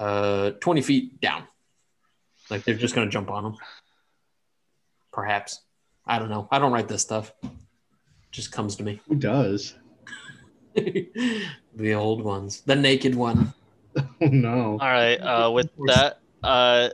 [0.00, 1.44] Uh, 20 feet down.
[2.50, 3.56] Like they're just going to jump on them.
[5.14, 5.60] Perhaps.
[6.06, 6.48] I don't know.
[6.50, 7.32] I don't write this stuff.
[8.32, 9.00] just comes to me.
[9.08, 9.74] Who does?
[10.74, 12.62] the old ones.
[12.62, 13.54] The naked one.
[14.20, 14.72] Oh no.
[14.72, 16.88] All right, uh, with that, uh,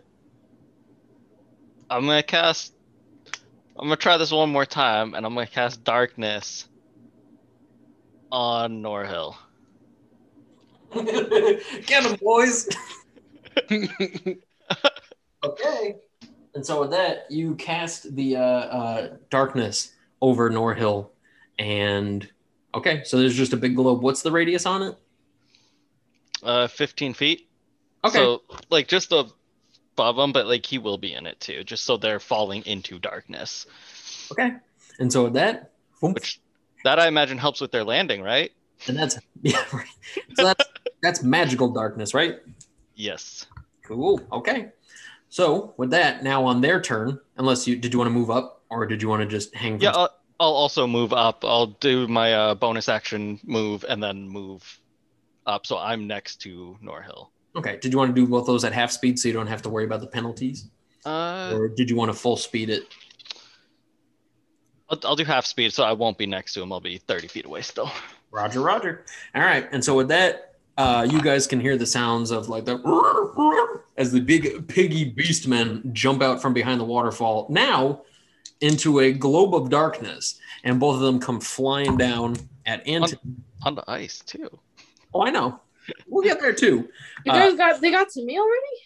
[1.88, 2.74] I'm gonna cast.
[3.78, 6.68] I'm gonna try this one more time, and I'm gonna cast darkness
[8.30, 9.34] on Norhill.
[11.86, 12.68] Get them, boys.
[15.42, 15.94] Okay.
[16.54, 21.10] And so with that, you cast the uh, uh, darkness over Norhill,
[21.58, 22.28] and
[22.74, 24.02] okay, so there's just a big globe.
[24.02, 24.96] What's the radius on it?
[26.42, 27.48] Uh, 15 feet.
[28.04, 28.18] Okay.
[28.18, 31.96] So like just above them, but like he will be in it too, just so
[31.96, 33.66] they're falling into darkness.
[34.32, 34.54] okay.
[34.98, 36.40] And so with that, boom, Which
[36.84, 38.52] that I imagine helps with their landing, right?
[38.88, 39.86] and that's yeah, right.
[40.34, 40.64] So that's
[41.02, 42.38] that's magical darkness, right?
[42.94, 43.46] Yes.
[43.82, 44.20] Cool.
[44.32, 44.68] Okay.
[45.30, 48.62] So with that, now on their turn, unless you did you want to move up
[48.68, 49.74] or did you want to just hang?
[49.78, 51.44] from- Yeah, I'll, I'll also move up.
[51.44, 54.78] I'll do my uh, bonus action move and then move
[55.46, 55.66] up.
[55.66, 57.28] So I'm next to Norhill.
[57.56, 57.78] Okay.
[57.80, 59.68] Did you want to do both those at half speed so you don't have to
[59.68, 60.68] worry about the penalties,
[61.06, 62.84] Uh, or did you want to full speed it?
[64.88, 66.72] I'll, I'll do half speed, so I won't be next to him.
[66.72, 67.90] I'll be 30 feet away still.
[68.32, 69.04] Roger, Roger.
[69.34, 69.68] All right.
[69.72, 72.76] And so with that, uh, you guys can hear the sounds of like the
[74.00, 78.00] as the big piggy beastmen jump out from behind the waterfall, now
[78.62, 82.34] into a globe of darkness, and both of them come flying down
[82.64, 83.20] at Anthony.
[83.62, 84.48] On the ice too.
[85.12, 85.60] Oh, I know.
[86.08, 86.88] We'll get there too.
[87.26, 88.76] You Uh, guys got they got to me already?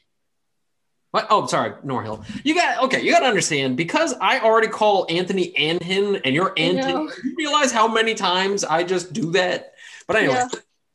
[1.12, 1.28] What?
[1.30, 2.24] Oh, sorry, Norhill.
[2.44, 3.00] You got okay.
[3.02, 6.92] You got to understand because I already call Anthony Anton, and you're I Anthony.
[6.92, 7.10] know.
[7.22, 9.74] You realize how many times I just do that?
[10.08, 10.48] But anyway, Yeah.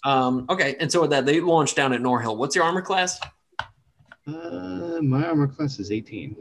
[0.03, 0.75] um, okay.
[0.81, 2.35] And so with that, they launched down at Norhill.
[2.35, 3.17] What's your armor class?
[4.35, 6.35] Uh, my armor class is 18.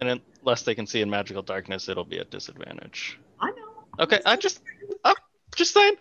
[0.00, 3.18] And unless they can see in magical darkness, it'll be a disadvantage.
[3.40, 3.84] I know.
[4.00, 4.62] Okay, I just,
[5.04, 5.14] I'm
[5.54, 5.94] just saying.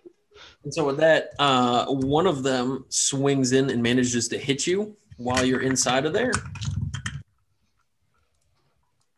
[0.63, 4.95] And so with that, uh, one of them swings in and manages to hit you
[5.17, 6.31] while you're inside of there.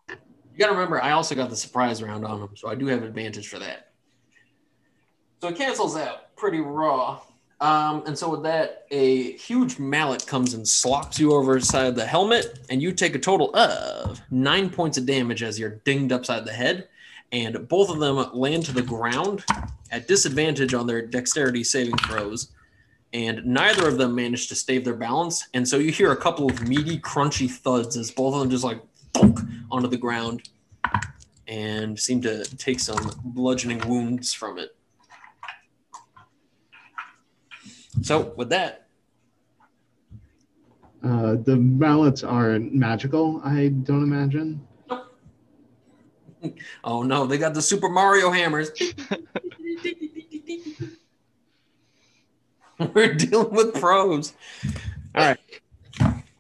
[0.09, 2.87] You got to remember, I also got the surprise round on him, so I do
[2.87, 3.91] have advantage for that.
[5.41, 7.21] So it cancels out pretty raw.
[7.61, 12.05] Um, and so with that, a huge mallet comes and slops you over side the
[12.05, 16.45] helmet, and you take a total of nine points of damage as you're dinged upside
[16.45, 16.89] the head.
[17.31, 19.43] And both of them land to the ground
[19.91, 22.51] at disadvantage on their dexterity saving throws,
[23.13, 25.47] and neither of them manage to stave their balance.
[25.53, 28.63] And so you hear a couple of meaty, crunchy thuds as both of them just
[28.63, 28.81] like
[29.13, 29.39] thunk
[29.71, 30.49] onto the ground
[31.47, 34.75] and seem to take some bludgeoning wounds from it.
[38.01, 38.81] So, with that,
[41.03, 44.65] Uh, the mallets aren't magical, I don't imagine.
[46.83, 48.71] oh no, they got the Super Mario hammers.
[52.93, 54.33] We're dealing with pros.
[55.13, 55.39] All right.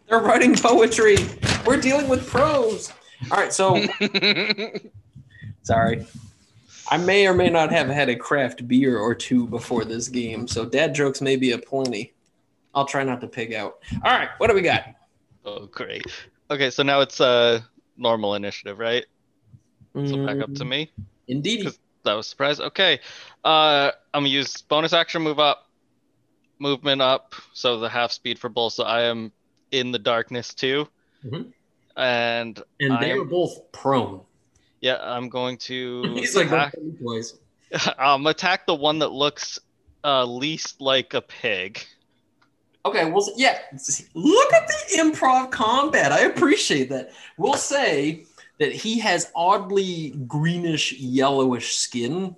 [0.09, 1.17] They're writing poetry.
[1.65, 2.91] We're dealing with pros.
[3.31, 3.85] All right, so
[5.63, 6.05] sorry.
[6.91, 10.47] I may or may not have had a craft beer or two before this game,
[10.47, 12.13] so dad jokes may be aplenty.
[12.73, 13.75] I'll try not to pig out.
[14.03, 14.85] All right, what do we got?
[15.45, 16.05] Oh, great.
[16.51, 17.61] Okay, so now it's uh
[17.97, 19.05] normal initiative, right?
[19.95, 20.91] So back up to Mm, me.
[21.29, 21.67] Indeed.
[22.03, 22.59] That was a surprise.
[22.59, 22.99] Okay.
[23.45, 25.69] Uh, I'm gonna use bonus action move up,
[26.59, 28.73] movement up, so the half speed for both.
[28.73, 29.31] So I am
[29.71, 30.87] in the darkness too,
[31.25, 31.51] Mhm.
[31.95, 34.21] and And I they am- were both prone.
[34.85, 37.39] Yeah, I'm going to He's like, attack, boys.
[37.97, 39.57] um attack the one that looks
[40.03, 41.83] uh least like a pig.
[42.85, 43.57] Okay, well, yeah.
[44.13, 46.11] Look at the improv combat.
[46.11, 47.09] I appreciate that.
[47.35, 48.25] We'll say
[48.59, 52.35] that he has oddly greenish, yellowish skin,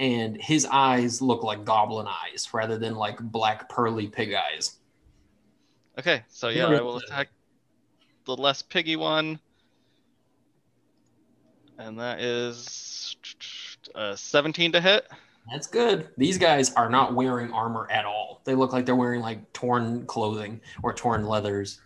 [0.00, 4.78] and his eyes look like goblin eyes rather than like black, pearly pig eyes.
[5.96, 6.78] Okay, so yeah, Yeah.
[6.78, 7.28] I will attack
[8.24, 9.38] the less piggy one,
[11.78, 13.16] and that is
[13.94, 15.06] uh, 17 to hit.
[15.50, 16.08] That's good.
[16.16, 18.40] These guys are not wearing armor at all.
[18.44, 21.80] They look like they're wearing like torn clothing or torn leathers.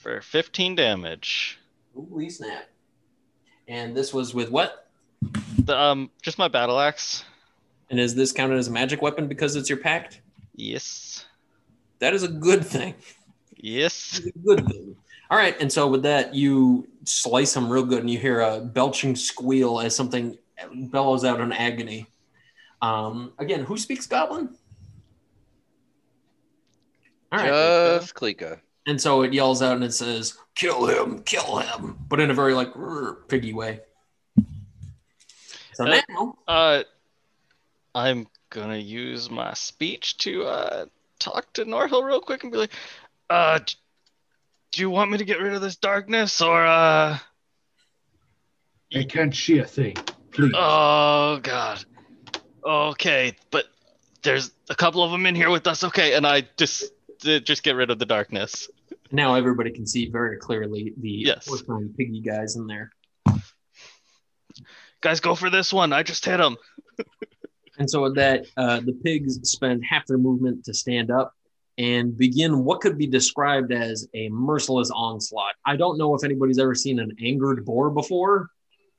[0.00, 1.58] for 15 damage.
[1.94, 2.68] Holy snap.
[3.66, 4.88] And this was with what?
[5.58, 7.24] The, um, just my battle axe.
[7.90, 10.20] And is this counted as a magic weapon because it's your pact?
[10.54, 11.26] Yes.
[11.98, 12.94] That is a good thing.
[13.56, 14.20] Yes.
[14.24, 14.96] A good thing.
[15.30, 18.60] All right, and so with that, you slice them real good, and you hear a
[18.60, 20.38] belching squeal as something
[20.90, 22.06] bellows out in agony.
[22.80, 24.54] Um, again, who speaks Goblin?
[27.32, 27.48] All right,
[28.00, 28.60] Just Klika.
[28.86, 31.22] and so it yells out and it says, "Kill him!
[31.24, 32.68] Kill him!" But in a very like
[33.28, 33.80] piggy way.
[35.74, 36.84] So Uh, now, Uh,
[37.94, 40.86] I'm gonna use my speech to uh
[41.18, 42.72] talk to Norhill real quick and be like,
[43.28, 43.58] uh,
[44.72, 47.18] do you want me to get rid of this darkness or uh?
[48.94, 49.96] I can't see a thing.
[50.30, 50.52] Please.
[50.54, 51.84] Oh God.
[52.64, 53.66] Okay, but
[54.22, 55.84] there's a couple of them in here with us.
[55.84, 56.84] Okay, and I just
[57.22, 58.68] just get rid of the darkness.
[59.10, 61.46] now everybody can see very clearly the Yes.
[61.48, 62.92] horseman piggy guys in there.
[65.00, 65.92] Guys, go for this one.
[65.92, 66.56] I just hit him.
[67.78, 71.34] And so with that, uh, the pigs spend half their movement to stand up
[71.78, 75.54] and begin what could be described as a merciless onslaught.
[75.64, 78.48] I don't know if anybody's ever seen an angered boar before,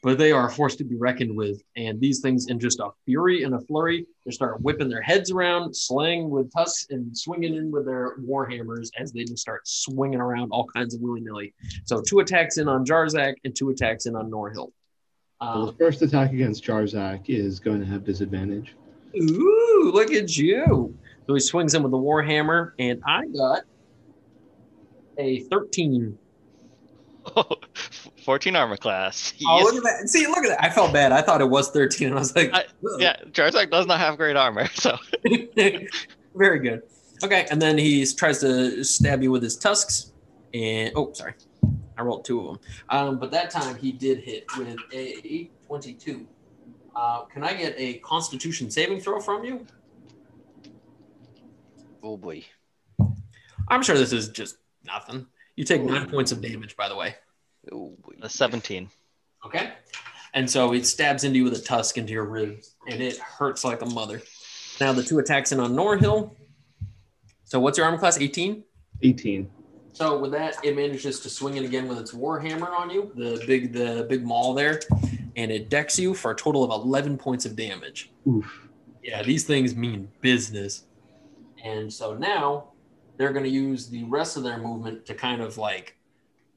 [0.04, 1.62] but they are forced to be reckoned with.
[1.76, 5.32] And these things, in just a fury and a flurry, they start whipping their heads
[5.32, 9.68] around, slaying with tusks, and swinging in with their war hammers as they just start
[9.68, 11.54] swinging around all kinds of willy nilly.
[11.86, 14.72] So two attacks in on Jarzak and two attacks in on Norhill.
[15.42, 18.76] Well, the Um, first attack against Jarzak is going to have disadvantage.
[19.20, 20.96] Ooh, look at you.
[21.28, 23.62] So he swings in with the Warhammer, and I got
[25.18, 26.18] a 13.
[27.36, 27.44] Oh,
[28.24, 29.34] 14 armor class.
[29.46, 29.66] Oh, Yes.
[29.66, 30.10] look at that.
[30.10, 30.64] See, look at that.
[30.64, 31.12] I felt bad.
[31.12, 32.08] I thought it was 13.
[32.08, 32.66] And I was like, I-
[32.98, 34.98] Yeah, Jarzak does not have great armor, so
[36.36, 36.84] Very good.
[37.24, 40.14] Okay, and then he tries to stab you with his tusks.
[40.54, 41.34] And oh, sorry,
[41.98, 42.60] I rolled two of them.
[42.90, 46.26] Um, but that time he did hit with a 22.
[46.96, 49.66] Uh, can I get a Constitution saving throw from you?
[52.08, 52.42] Oh boy.
[53.68, 54.56] I'm sure this is just
[54.86, 55.28] nothing.
[55.58, 57.16] You take nine points of damage, by the way.
[57.70, 58.14] Oh boy.
[58.22, 58.90] A 17.
[59.46, 59.74] Okay.
[60.34, 63.66] And so it stabs into you with a tusk into your ribs, and it hurts
[63.66, 64.22] like a mother.
[64.80, 66.34] Now the two attacks in on Norhill.
[67.44, 68.18] So what's your armor class?
[68.22, 68.64] 18?
[69.02, 69.52] 18.
[69.92, 73.44] So with that, it manages to swing it again with its warhammer on you, the
[73.46, 74.80] big the big maul there,
[75.36, 78.12] and it decks you for a total of 11 points of damage.
[78.26, 78.70] Oof.
[79.04, 80.84] Yeah, these things mean business.
[81.68, 82.70] And so now
[83.18, 85.98] they're going to use the rest of their movement to kind of like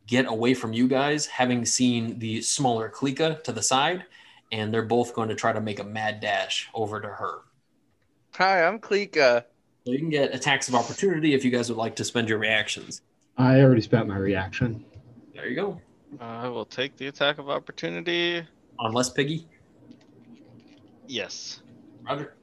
[0.06, 4.04] get away from you guys, having seen the smaller Klika to the side,
[4.52, 7.40] and they're both going to try to make a mad dash over to her.
[8.34, 9.44] Hi, I'm Klika.
[9.84, 12.38] So you can get attacks of opportunity if you guys would like to spend your
[12.38, 13.02] reactions.
[13.36, 14.84] I already spent my reaction.
[15.34, 15.80] There you go.
[16.20, 18.44] I will take the attack of opportunity.
[18.78, 19.48] Unless Piggy.
[21.06, 21.62] Yes.
[22.06, 22.34] Roger.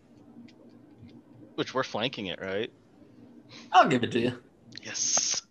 [1.57, 2.71] Which we're flanking it, right?
[3.71, 4.33] I'll give it to you.
[4.83, 5.41] Yes.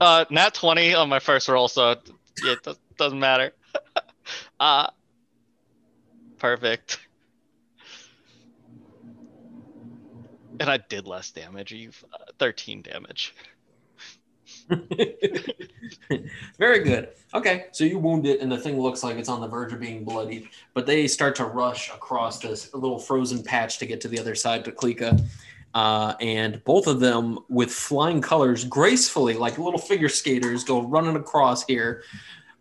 [0.00, 2.10] Uh, nat 20 on my first roll, so it
[2.44, 3.52] yeah, does, doesn't matter.
[4.60, 4.88] uh,
[6.38, 6.98] perfect.
[10.58, 11.70] And I did less damage.
[11.70, 13.32] You've uh, 13 damage.
[16.58, 17.08] Very good.
[17.34, 19.80] Okay, so you wound it, and the thing looks like it's on the verge of
[19.80, 20.48] being bloodied.
[20.72, 24.34] But they start to rush across this little frozen patch to get to the other
[24.34, 25.22] side to Klika.
[25.74, 31.16] Uh, and both of them, with flying colors, gracefully, like little figure skaters, go running
[31.16, 32.04] across here,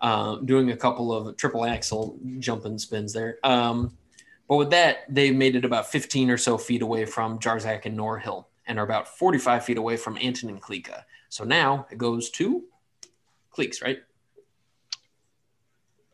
[0.01, 3.37] uh, doing a couple of triple axel jumping spins there.
[3.43, 3.95] Um,
[4.49, 7.97] but with that, they've made it about 15 or so feet away from Jarzak and
[7.97, 11.03] Norhill, and are about 45 feet away from Anton and Klika.
[11.33, 12.63] So now it goes to
[13.51, 13.97] Cleeks, right?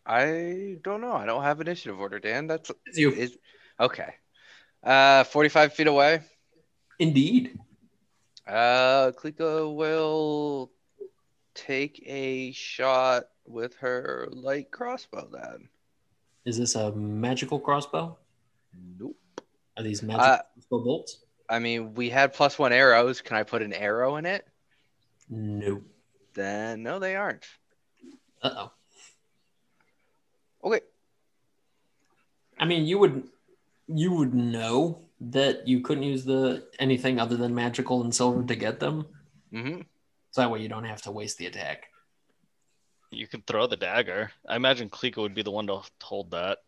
[0.06, 1.12] I don't know.
[1.12, 2.48] I don't have initiative order, Dan.
[2.48, 3.12] That's It's you.
[3.12, 3.38] is
[3.82, 4.14] okay.
[4.82, 6.22] Uh, 45 feet away.
[7.00, 7.60] Indeed.
[8.48, 10.72] Uh, Klika will
[11.54, 15.68] take a shot with her light crossbow then.
[16.46, 18.18] Is this a magical crossbow?
[18.98, 19.18] Nope.
[19.76, 20.40] Are these magical Uh,
[20.70, 21.26] bolts?
[21.50, 23.20] I mean, we had plus one arrows.
[23.20, 24.48] Can I put an arrow in it?
[25.30, 25.82] No.
[26.34, 27.46] Then no, they aren't.
[28.42, 28.72] Uh oh.
[30.64, 30.82] Okay.
[32.58, 33.24] I mean, you would
[33.88, 38.56] you would know that you couldn't use the anything other than magical and silver to
[38.56, 39.06] get them.
[39.54, 39.82] Mm-hmm.
[40.32, 41.88] So that way you don't have to waste the attack.
[43.12, 44.32] You can throw the dagger.
[44.48, 46.60] I imagine Klika would be the one to hold that.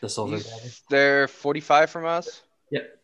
[0.00, 0.70] The silver dagger.
[0.88, 2.42] They're 45 from us.
[2.70, 3.01] Yep.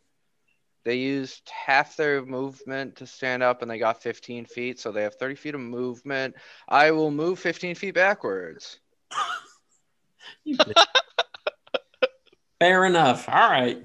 [0.88, 4.80] They used half their movement to stand up and they got 15 feet.
[4.80, 6.34] So they have 30 feet of movement.
[6.66, 8.78] I will move 15 feet backwards.
[12.58, 13.28] Fair enough.
[13.28, 13.84] All right.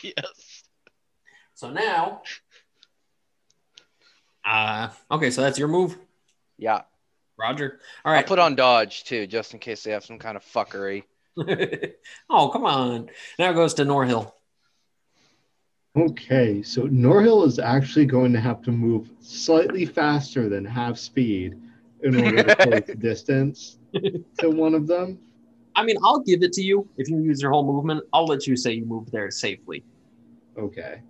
[0.00, 0.62] Yes.
[1.54, 2.22] So now,
[4.44, 5.32] uh, okay.
[5.32, 5.98] So that's your move,
[6.56, 6.82] Yeah.
[7.36, 7.80] Roger.
[8.04, 8.18] All right.
[8.18, 11.02] I'll put on dodge too, just in case they have some kind of fuckery.
[12.30, 13.10] oh, come on.
[13.40, 14.32] Now it goes to Norhill.
[15.94, 21.54] Okay, so Norhill is actually going to have to move slightly faster than half speed
[22.02, 23.78] in order to close the distance
[24.38, 25.18] to one of them.
[25.76, 28.04] I mean, I'll give it to you if you use your whole movement.
[28.12, 29.84] I'll let you say you moved there safely.
[30.58, 31.02] Okay.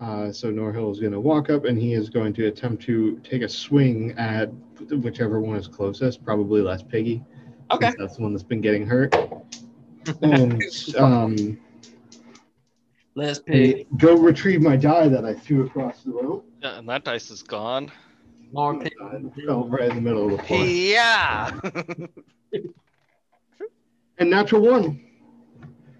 [0.00, 3.20] Uh, so Norhill is going to walk up and he is going to attempt to
[3.22, 4.50] take a swing at
[4.90, 7.22] whichever one is closest, probably less Piggy.
[7.70, 7.92] Okay.
[7.98, 9.14] That's the one that's been getting hurt.
[10.20, 10.60] And
[10.98, 11.56] um,
[13.14, 16.42] Let's pay go retrieve my die that I threw across the room.
[16.62, 17.92] Yeah, and that dice is gone.
[18.52, 18.92] more pig.
[19.46, 20.64] fell right in the middle of the floor.
[20.64, 21.60] Yeah.
[24.18, 25.00] And natural one.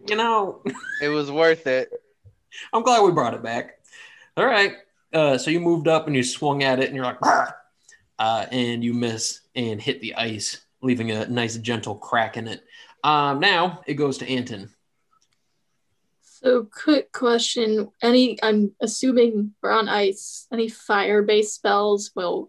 [0.08, 0.62] You know,
[1.02, 1.90] it was worth it.
[2.72, 3.80] I'm glad we brought it back.
[4.36, 4.74] All right.
[5.12, 7.18] Uh, so you moved up and you swung at it, and you're like,
[8.18, 12.62] uh, and you miss and hit the ice, leaving a nice gentle crack in it.
[13.02, 14.70] Um, now it goes to Anton.
[16.43, 18.43] So, quick question: Any?
[18.43, 20.47] I'm assuming we're on ice.
[20.53, 22.49] Any fire-based spells will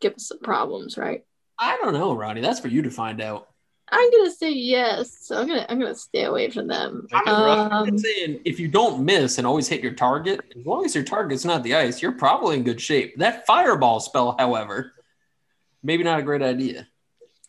[0.00, 1.24] give us some problems, right?
[1.58, 2.40] I don't know, Ronnie.
[2.40, 3.48] That's for you to find out.
[3.90, 5.16] I'm gonna say yes.
[5.26, 7.06] So I'm gonna I'm gonna stay away from them.
[7.10, 7.22] Make.
[7.26, 10.94] I'm Um, saying if you don't miss and always hit your target, as long as
[10.94, 13.16] your target's not the ice, you're probably in good shape.
[13.16, 14.92] That fireball spell, however,
[15.82, 16.86] maybe not a great idea.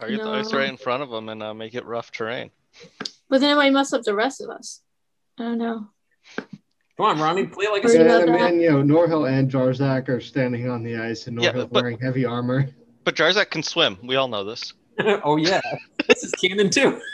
[0.02, 2.52] Or get the ice right in front of them and uh, make it rough terrain.
[3.30, 4.80] but then it might mess up the rest of us.
[5.40, 5.88] I don't know.
[6.38, 8.52] Come on, Ronnie, play like a Worried And, about and, that?
[8.52, 11.98] and, you know, Norhill and Jarzak are standing on the ice, and Yeah, but- wearing
[12.00, 12.68] heavy armor.
[13.06, 13.98] But Jarzak can swim.
[14.04, 14.74] We all know this.
[15.24, 15.62] oh yeah,
[16.08, 17.00] this is canon too.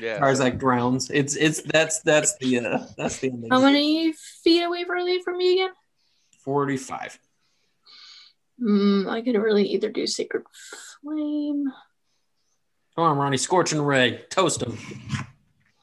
[0.00, 0.20] Yeah.
[0.20, 1.10] Jarzak drowns.
[1.10, 3.50] It's it's that's that's the uh, that's the ending.
[3.50, 4.12] How many
[4.44, 5.70] feet away were they from me again?
[6.44, 7.18] Forty-five.
[8.60, 10.44] Hmm, I could really either do Sacred
[11.02, 11.64] Flame.
[12.94, 14.78] Come on, Ronnie, scorching ray, toast him.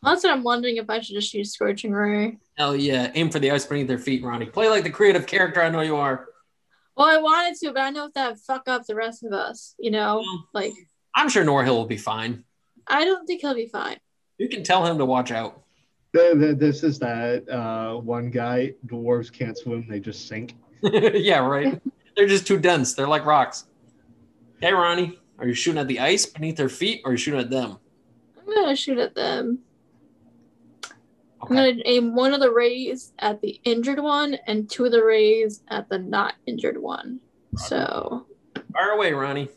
[0.01, 2.37] That's what I'm wondering if I should just use Scorching Ray.
[2.57, 4.45] Hell yeah, aim for the ice beneath their feet, Ronnie.
[4.45, 6.27] Play like the creative character I know you are.
[6.95, 9.33] Well, I wanted to, but I know if that would fuck up the rest of
[9.33, 9.75] us.
[9.77, 10.23] You know,
[10.53, 10.73] like
[11.15, 12.43] I'm sure Norhill will be fine.
[12.87, 13.97] I don't think he'll be fine.
[14.37, 15.63] You can tell him to watch out.
[16.13, 18.73] The, the, this is that uh, one guy.
[18.85, 20.55] Dwarves can't swim; they just sink.
[20.81, 21.79] yeah, right.
[22.15, 22.93] They're just too dense.
[22.93, 23.65] They're like rocks.
[24.61, 27.39] Hey, Ronnie, are you shooting at the ice beneath their feet, or are you shooting
[27.39, 27.77] at them?
[28.37, 29.59] I'm gonna shoot at them.
[31.49, 35.03] I'm gonna aim one of the rays at the injured one and two of the
[35.03, 37.19] rays at the not injured one.
[37.57, 38.27] So
[38.73, 39.49] Fire away, Ronnie.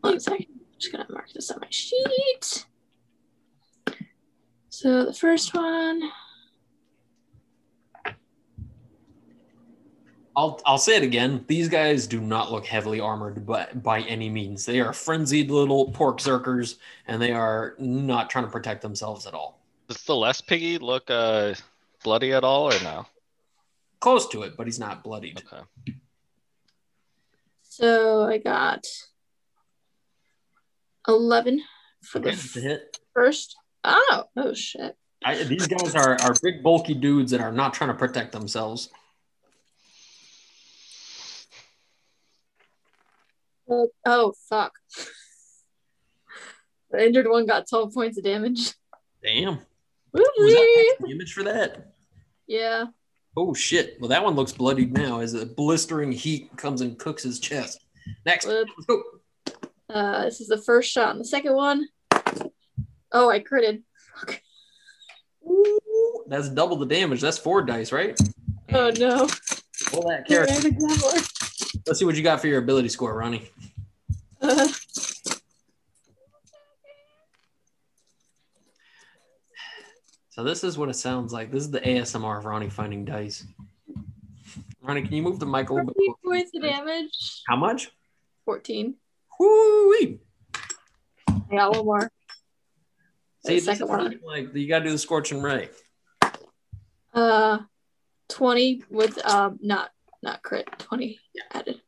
[0.00, 0.46] one second.
[0.50, 2.66] I'm just gonna mark this on my sheet.
[4.70, 6.00] So the first one,
[10.34, 11.44] I'll I'll say it again.
[11.46, 14.64] These guys do not look heavily armored but by any means.
[14.64, 19.34] They are frenzied little pork zerkers, and they are not trying to protect themselves at
[19.34, 19.61] all.
[19.92, 21.52] Does the less piggy look uh
[22.02, 23.04] bloody at all or no?
[24.00, 25.42] Close to it, but he's not bloodied.
[25.52, 25.62] Okay.
[27.62, 28.86] so I got
[31.06, 31.62] eleven
[32.02, 32.98] for the Okay, hit.
[33.12, 33.54] first.
[33.84, 34.96] Oh, oh shit.
[35.24, 38.88] I, these guys are, are big, bulky dudes that are not trying to protect themselves.
[43.70, 44.72] Uh, oh fuck.
[46.90, 48.74] The injured one got 12 points of damage.
[49.22, 49.60] Damn.
[50.12, 51.94] That max damage for that?
[52.46, 52.86] Yeah.
[53.36, 53.96] Oh shit.
[54.00, 57.84] Well, that one looks bloodied now as the blistering heat comes and cooks his chest.
[58.26, 58.46] Next.
[58.46, 59.02] Let's go.
[59.88, 61.10] Uh, this is the first shot.
[61.10, 61.86] And the second one.
[63.12, 63.82] Oh, I critted.
[64.16, 64.40] Fuck.
[65.46, 67.20] Ooh, that's double the damage.
[67.20, 68.18] That's four dice, right?
[68.72, 69.28] Oh no.
[69.92, 70.52] Roll that character.
[70.52, 71.82] I have a Grappler.
[71.86, 73.50] Let's see what you got for your ability score, Ronnie.
[74.40, 74.68] Uh,
[80.42, 81.52] So this is what it sounds like.
[81.52, 83.46] This is the ASMR of Ronnie finding dice.
[84.82, 86.16] Ronnie, can you move the mic a little bit?
[86.24, 87.42] points of damage.
[87.46, 87.92] How much?
[88.44, 88.96] 14.
[89.38, 90.18] Woo-wee.
[91.28, 92.10] I got one more.
[93.46, 94.18] See, The second one.
[94.24, 95.68] like you gotta do the scorching ray.
[97.14, 97.58] Uh,
[98.28, 99.90] 20 with um not
[100.24, 100.66] not crit.
[100.76, 101.42] 20 yeah.
[101.52, 101.80] added.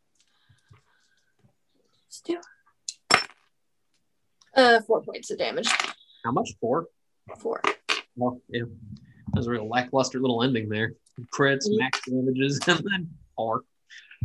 [2.06, 2.38] Let's do.
[4.56, 5.66] Uh, four points of damage.
[6.24, 6.54] How much?
[6.60, 6.86] Four.
[7.40, 7.60] Four.
[8.16, 8.62] Well, yeah.
[9.32, 10.94] That was a real lackluster little ending there.
[11.32, 13.62] Crits, max damages, and then four.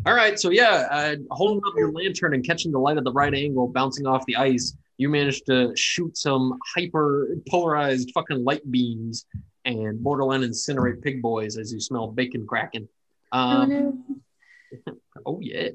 [0.05, 3.11] All right, so yeah, uh, holding up your lantern and catching the light at the
[3.11, 8.69] right angle, bouncing off the ice, you managed to shoot some hyper polarized fucking light
[8.71, 9.25] beams
[9.65, 12.87] and borderline incinerate pig boys as you smell bacon cracking.
[13.31, 14.95] Oh, Um, no.
[15.25, 15.69] oh yeah.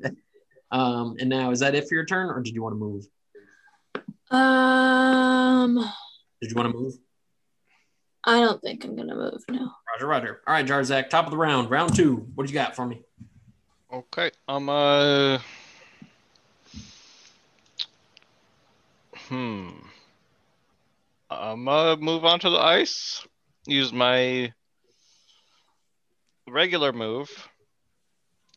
[0.70, 3.04] Um, and now is that it for your turn, or did you want to move?
[4.30, 5.76] Um,
[6.40, 6.94] Did you want to move?
[8.26, 9.76] I don't think I'm gonna move now.
[9.92, 10.40] Roger, Roger.
[10.46, 12.26] All right, Jarzak, top of the round, round two.
[12.34, 13.02] What do you got for me?
[13.92, 14.30] Okay.
[14.48, 15.38] I'm uh
[19.28, 19.70] Hmm.
[21.30, 23.26] I'm gonna move on to the ice.
[23.66, 24.52] Use my
[26.48, 27.30] regular move.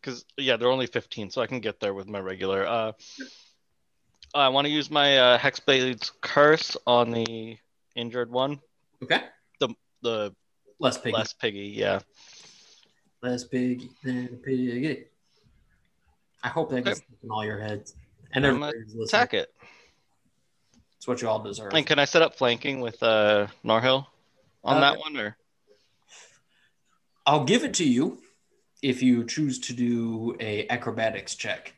[0.02, 2.66] Cause yeah, they're only 15, so I can get there with my regular.
[2.66, 2.92] Uh
[4.34, 7.58] I want to use my uh, Hexblade's curse on the
[7.96, 8.60] injured one.
[9.02, 9.22] Okay.
[10.02, 10.34] The
[10.80, 11.14] Less piggy.
[11.18, 12.00] less piggy, yeah.
[13.24, 15.06] Less piggy than piggy.
[16.44, 17.96] I hope that gets in all your heads.
[18.32, 19.04] And everybody's listening.
[19.06, 19.50] Attack it.
[20.98, 21.74] It's what you all deserve.
[21.74, 24.06] And can I set up flanking with uh Norhill
[24.64, 25.36] on Uh, that one or
[27.26, 28.22] I'll give it to you
[28.82, 31.74] if you choose to do a acrobatics check.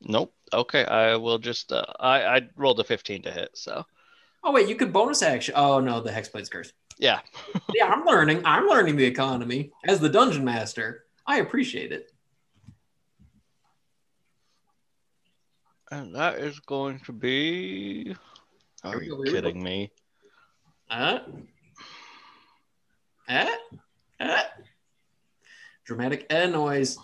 [0.00, 0.34] Nope.
[0.52, 1.72] Okay, I will just.
[1.72, 3.84] Uh, I I rolled a 15 to hit, so
[4.42, 5.54] Oh wait, you could bonus action.
[5.56, 6.72] Oh no, the hexblade's curse.
[6.98, 7.20] Yeah.
[7.74, 8.42] yeah, I'm learning.
[8.44, 11.04] I'm learning the economy as the dungeon master.
[11.26, 12.10] I appreciate it.
[15.90, 18.16] And that is going to be.
[18.82, 19.90] Are Here we go, you kidding me?
[20.90, 21.20] Uh,
[23.28, 23.46] uh,
[24.20, 24.42] uh.
[25.84, 26.98] Dramatic uh noise.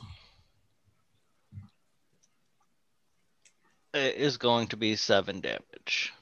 [3.93, 6.13] It is going to be seven damage.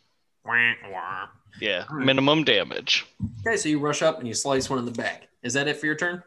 [0.45, 1.27] Wah, wah.
[1.61, 2.07] Yeah, Alright.
[2.07, 3.07] minimum damage.
[3.47, 5.29] Okay, so you rush up and you slice one in the back.
[5.43, 6.23] Is that it for your turn?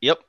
[0.00, 0.20] Yep.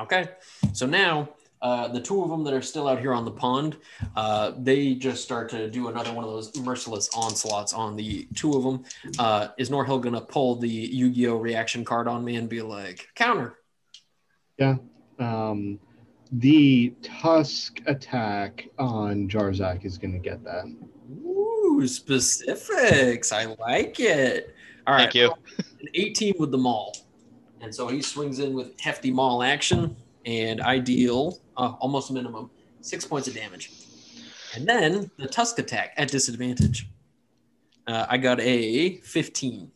[0.00, 0.28] Okay,
[0.72, 1.28] so now
[1.62, 3.76] uh, the two of them that are still out here on the pond,
[4.16, 8.54] uh, they just start to do another one of those merciless onslaughts on the two
[8.54, 8.84] of them.
[9.18, 13.54] Uh, is Norhill gonna pull the Yu-Gi-Oh reaction card on me and be like, counter?
[14.58, 14.76] Yeah.
[15.18, 15.78] Um,
[16.32, 20.64] the Tusk attack on Jarzak is going to get that.
[21.80, 23.32] Ooh, specifics.
[23.32, 24.54] I like it.
[24.86, 25.02] All right.
[25.02, 25.32] Thank you.
[25.80, 26.94] An 18 with the maul.
[27.60, 32.50] And so he swings in with hefty maul action, and I deal uh, almost minimum
[32.80, 33.72] six points of damage.
[34.54, 36.88] And then the Tusk attack at disadvantage.
[37.86, 39.70] Uh, I got a 15.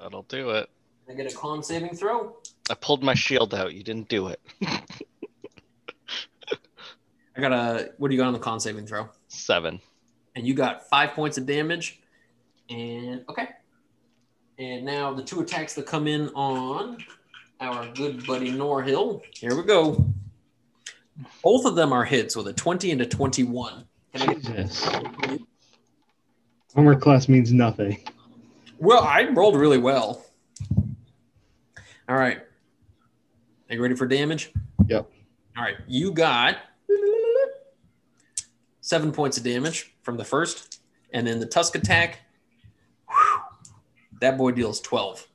[0.00, 0.68] That'll do it.
[1.08, 2.36] I get a con saving throw.
[2.70, 3.74] I pulled my shield out.
[3.74, 4.40] You didn't do it.
[7.36, 9.08] I got a, what do you got on the con saving throw?
[9.28, 9.80] Seven.
[10.34, 12.00] And you got five points of damage.
[12.70, 13.48] And okay.
[14.58, 16.98] And now the two attacks that come in on
[17.60, 19.22] our good buddy Norhill.
[19.34, 20.04] Here we go.
[21.42, 23.84] Both of them are hits with a 20 and a 21.
[24.12, 24.88] Can I get Jesus.
[26.74, 28.02] Armor class means nothing.
[28.78, 30.24] well, I rolled really well.
[32.08, 32.38] All right.
[33.70, 34.52] Are you ready for damage?
[34.86, 35.10] Yep.
[35.56, 35.76] All right.
[35.86, 36.58] You got
[38.80, 40.80] seven points of damage from the first.
[41.12, 42.20] And then the Tusk attack,
[43.08, 43.40] whew,
[44.20, 45.26] that boy deals 12.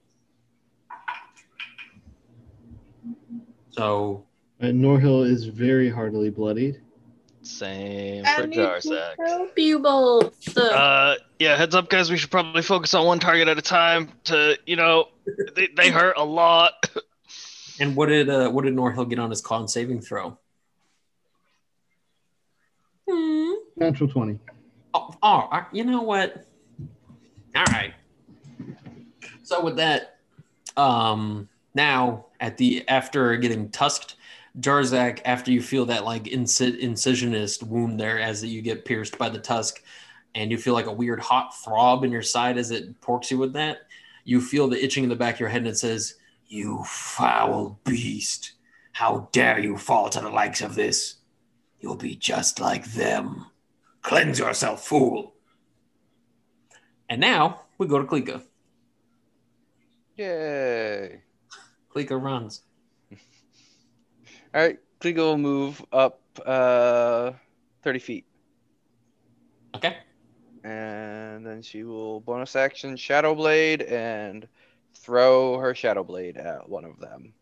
[3.71, 4.25] So,
[4.61, 6.81] Uh, Norhill is very heartily bloodied.
[7.41, 9.15] Same for need to Jarzak.
[9.25, 9.55] help.
[10.57, 12.11] Uh, yeah, heads up, guys.
[12.11, 14.09] We should probably focus on one target at a time.
[14.25, 15.07] To you know,
[15.55, 16.73] they, they hurt a lot.
[17.79, 20.37] and what did uh, what did Norhill get on his con saving throw?
[23.09, 23.53] Hmm.
[23.77, 24.39] Natural 20.
[24.93, 26.45] Oh, oh, you know what?
[27.55, 27.93] All right.
[29.43, 30.19] So with that,
[30.77, 34.15] um, now at the after getting tusked,
[34.59, 39.29] Jarzak, after you feel that like inci- incisionist wound there as you get pierced by
[39.29, 39.83] the tusk,
[40.35, 43.37] and you feel like a weird hot throb in your side as it porks you
[43.37, 43.79] with that,
[44.23, 46.15] you feel the itching in the back of your head, and it says,
[46.47, 48.53] "You foul beast!
[48.91, 51.15] How dare you fall to the likes of this?
[51.79, 53.45] You'll be just like them."
[54.01, 55.33] Cleanse yourself, fool.
[57.09, 58.41] And now we go to Klika.
[60.15, 61.21] Yay.
[61.93, 62.61] Klika runs.
[63.11, 63.17] All
[64.61, 67.31] right, Klika will move up uh,
[67.83, 68.25] 30 feet.
[69.75, 69.97] Okay.
[70.63, 74.47] And then she will bonus action Shadow Blade and
[74.95, 77.33] throw her Shadow Blade at one of them.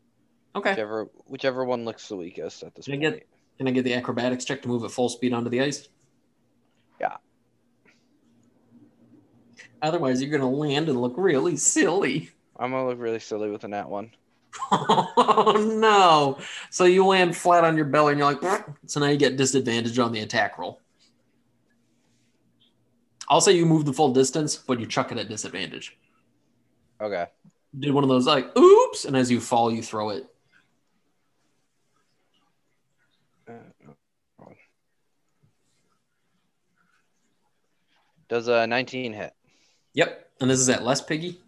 [0.56, 0.72] Okay.
[0.72, 3.16] Whichever whichever one looks the weakest at this Can I point.
[3.16, 3.28] get-
[3.58, 5.90] Can I get the acrobatics check to move at full speed onto the ice?
[7.00, 7.18] Yeah.
[9.82, 12.32] Otherwise, you're going to land and look really silly.
[12.60, 14.12] I'm gonna look really silly with a nat one.
[14.72, 16.40] oh, no.
[16.72, 20.00] So you land flat on your belly and you're like, so now you get disadvantage
[20.00, 20.82] on the attack roll.
[23.30, 25.98] I'll say you move the full distance, but you chuck it at disadvantage.
[27.02, 27.28] Okay.
[27.78, 30.26] Did one of those like, oops, and as you fall, you throw it.
[33.48, 33.54] Uh,
[38.30, 39.34] Does a 19 hit?
[39.94, 40.30] Yep.
[40.42, 41.40] And this is at less piggy.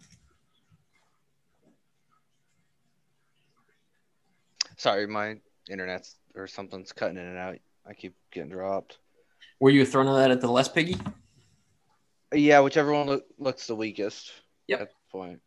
[4.76, 5.36] Sorry, my
[5.68, 7.58] internet's or something's cutting in and out.
[7.86, 8.98] I keep getting dropped.
[9.58, 10.96] Were you throwing that at the less piggy?
[12.32, 14.32] Yeah, whichever one look, looks the weakest.
[14.68, 14.80] Yep.
[14.80, 15.40] At the point.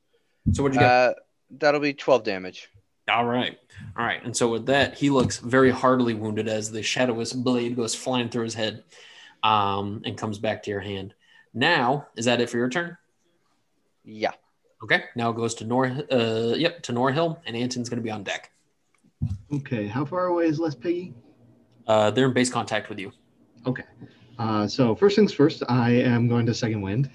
[0.52, 0.90] So what'd you get?
[0.90, 1.14] Uh,
[1.58, 2.70] that'll be 12 damage.
[3.10, 3.58] All right.
[3.98, 4.24] All right.
[4.24, 8.30] And so with that, he looks very heartily wounded as the shadowous blade goes flying
[8.30, 8.84] through his head
[9.42, 11.14] um, and comes back to your hand.
[11.54, 12.98] Now, is that it for your turn?
[14.04, 14.32] Yeah.
[14.84, 15.06] Okay.
[15.16, 18.52] Now it goes to Nor uh yep, to Norhill, and Anton's gonna be on deck.
[19.54, 21.14] Okay, how far away is Les Piggy?
[21.88, 23.12] Uh they're in base contact with you.
[23.66, 23.84] Okay.
[24.40, 27.10] Uh, so first things first, I am going to second wind.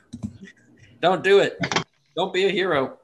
[1.00, 1.58] Don't do it.
[2.16, 2.98] Don't be a hero.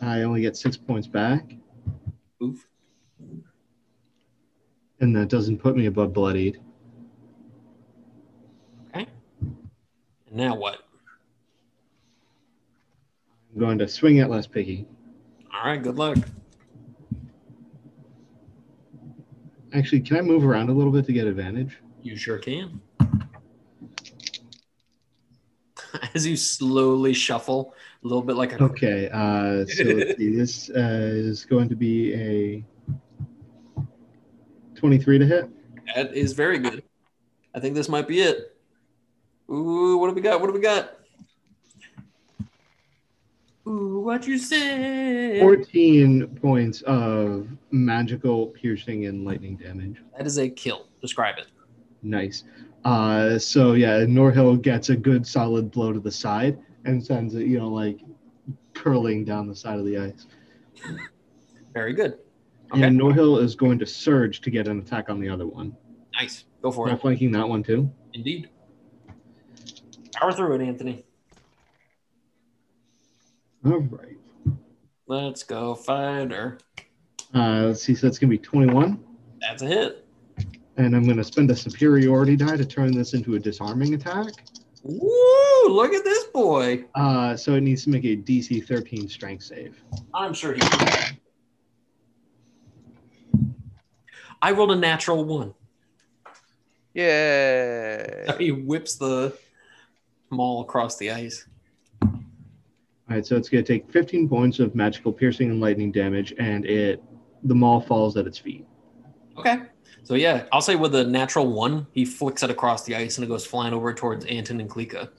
[0.00, 1.54] I only get six points back,
[2.42, 2.66] Oof.
[5.00, 6.60] and that doesn't put me above bloodied.
[10.34, 10.80] Now what?
[13.54, 14.86] I'm going to swing at Les Piggy.
[15.54, 16.18] All right, good luck.
[19.72, 21.78] Actually, can I move around a little bit to get advantage?
[22.02, 22.80] You sure can.
[26.14, 30.34] As you slowly shuffle, a little bit like a Okay, uh, so let's see.
[30.34, 32.64] This uh, is going to be a
[34.74, 35.50] 23 to hit.
[35.94, 36.82] That is very good.
[37.54, 38.53] I think this might be it.
[39.50, 40.40] Ooh, what do we got?
[40.40, 40.98] What do we got?
[43.66, 45.40] Ooh, what you say?
[45.40, 50.02] 14 points of magical piercing and lightning damage.
[50.16, 50.86] That is a kill.
[51.00, 51.46] Describe it.
[52.02, 52.44] Nice.
[52.84, 57.46] Uh, so yeah, Norhill gets a good solid blow to the side and sends it,
[57.46, 58.00] you know, like
[58.74, 60.26] curling down the side of the ice.
[61.72, 62.18] Very good.
[62.72, 62.82] Okay.
[62.82, 65.74] And Norhill is going to surge to get an attack on the other one.
[66.14, 66.44] Nice.
[66.60, 67.00] Go for Am it.
[67.00, 67.90] flanking that one too?
[68.12, 68.50] Indeed.
[70.14, 71.04] Power through it, Anthony.
[73.64, 74.16] All right.
[75.06, 76.58] Let's go fighter.
[77.34, 77.94] Uh, let's see.
[77.94, 79.02] So that's gonna be 21,
[79.40, 80.06] That's a hit.
[80.76, 84.28] and I'm gonna spend a superiority die to turn this into a disarming attack.
[84.82, 85.68] Woo!
[85.68, 86.84] Look at this boy.
[86.94, 89.82] Uh, so it needs to make a DC 13 strength save.
[90.12, 91.16] I'm sure he can.
[94.42, 95.54] I rolled a natural one.
[96.92, 98.26] Yay.
[98.38, 99.36] He whips the
[100.30, 101.46] maul across the ice.
[102.02, 106.34] All right, so it's going to take 15 points of magical piercing and lightning damage,
[106.38, 107.02] and it
[107.44, 108.66] the maul falls at its feet.
[109.36, 109.58] Okay.
[110.02, 113.24] So yeah, I'll say with a natural one, he flicks it across the ice and
[113.24, 115.10] it goes flying over towards Anton and Klika.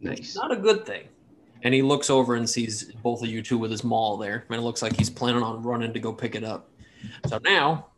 [0.00, 0.36] Nice.
[0.36, 1.08] Not a good thing.
[1.62, 4.58] And he looks over and sees both of you two with his maul there, and
[4.58, 6.70] it looks like he's planning on running to go pick it up.
[7.26, 7.88] So now,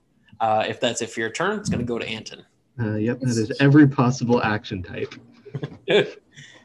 [0.41, 2.45] uh, if that's it for your turn, it's going to go to Anton.
[2.81, 5.15] Uh, yep, that is every possible action type.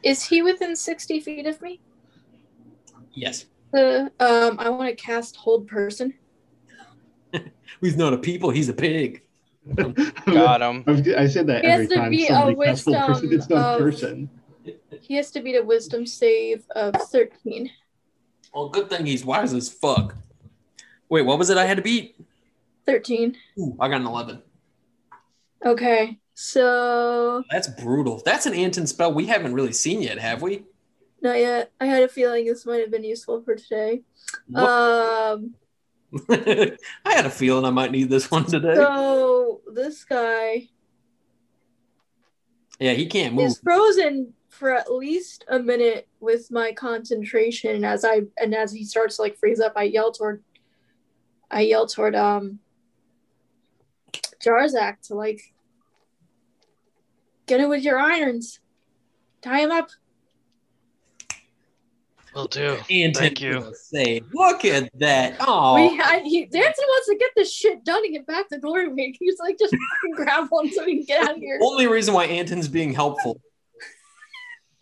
[0.02, 1.80] Is he within 60 feet of me?
[3.12, 3.46] yes.
[3.72, 6.14] The um, I want to cast hold person.
[7.80, 9.22] He's not a people, he's a pig.
[9.74, 10.84] Got him.
[10.86, 13.28] I've- said that He has every to time be a somebody casts full person.
[13.28, 14.30] wisdom It's not of- person.
[15.00, 17.70] He has to beat a wisdom save of 13.
[18.54, 20.16] Well, good thing he's wise as fuck.
[21.08, 22.16] Wait, what was it I had to beat?
[22.86, 23.36] 13.
[23.58, 24.40] Ooh, I got an 11.
[25.64, 26.18] Okay.
[26.34, 28.22] So, That's brutal.
[28.24, 30.64] That's an Anton spell we haven't really seen yet, have we?
[31.22, 31.72] not yet.
[31.80, 34.02] I had a feeling this might have been useful for today.
[34.48, 35.54] What- Um,
[36.30, 36.76] I
[37.06, 38.74] had a feeling I might need this one today.
[38.76, 40.68] so this guy
[42.78, 43.46] Yeah, he can't move.
[43.46, 48.72] He's frozen for at least a minute with my concentration and as i and as
[48.72, 50.42] he starts to like freeze up i yell toward
[51.50, 52.58] i yell toward um
[54.44, 55.40] jarzak to like
[57.46, 58.60] get it with your irons
[59.42, 59.88] tie him up
[62.36, 62.76] Will do.
[62.90, 63.72] Anton Thank you.
[63.74, 65.36] Say, look at that.
[65.40, 68.58] Oh, we I, he Danson wants to get this shit done and get back to
[68.58, 71.86] glory he's like just fucking grab one so we can get out of here only
[71.86, 73.40] reason why Anton's being helpful.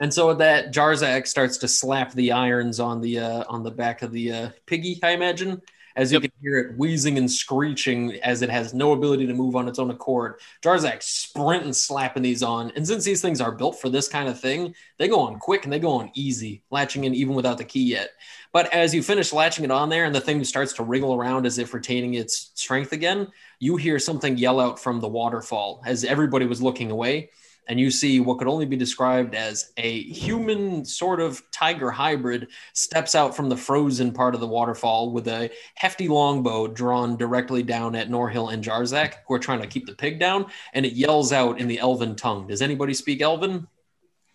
[0.00, 3.70] And so with that, Jarzak starts to slap the irons on the uh, on the
[3.70, 4.98] back of the uh, piggy.
[5.04, 5.62] I imagine,
[5.96, 6.22] as you Yep.
[6.22, 9.78] can hear it wheezing and screeching as it has no ability to move on its
[9.78, 10.40] own accord.
[10.62, 14.38] Jarzak sprinting, slapping these on, and since these things are built for this kind of
[14.40, 17.64] thing, they go on quick and they go on easy, latching in even without the
[17.64, 18.10] key yet.
[18.52, 21.46] But as you finish latching it on there, and the thing starts to wriggle around
[21.46, 23.28] as if retaining its strength again,
[23.58, 27.30] you hear something yell out from the waterfall as everybody was looking away
[27.68, 32.48] and you see what could only be described as a human sort of tiger hybrid
[32.72, 37.62] steps out from the frozen part of the waterfall with a hefty longbow drawn directly
[37.62, 40.92] down at Norhill and Jarzak, who are trying to keep the pig down, and it
[40.92, 42.46] yells out in the elven tongue.
[42.46, 43.66] Does anybody speak elven?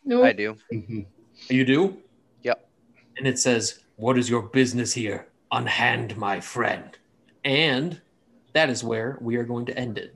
[0.06, 0.56] no I do.
[0.72, 1.06] Mhm.
[1.50, 1.98] You do?
[2.44, 2.70] Yep.
[3.18, 5.28] And it says, What is your business here?
[5.52, 6.98] Unhand my friend.
[7.44, 8.02] And
[8.54, 10.16] that is where we are going to end it.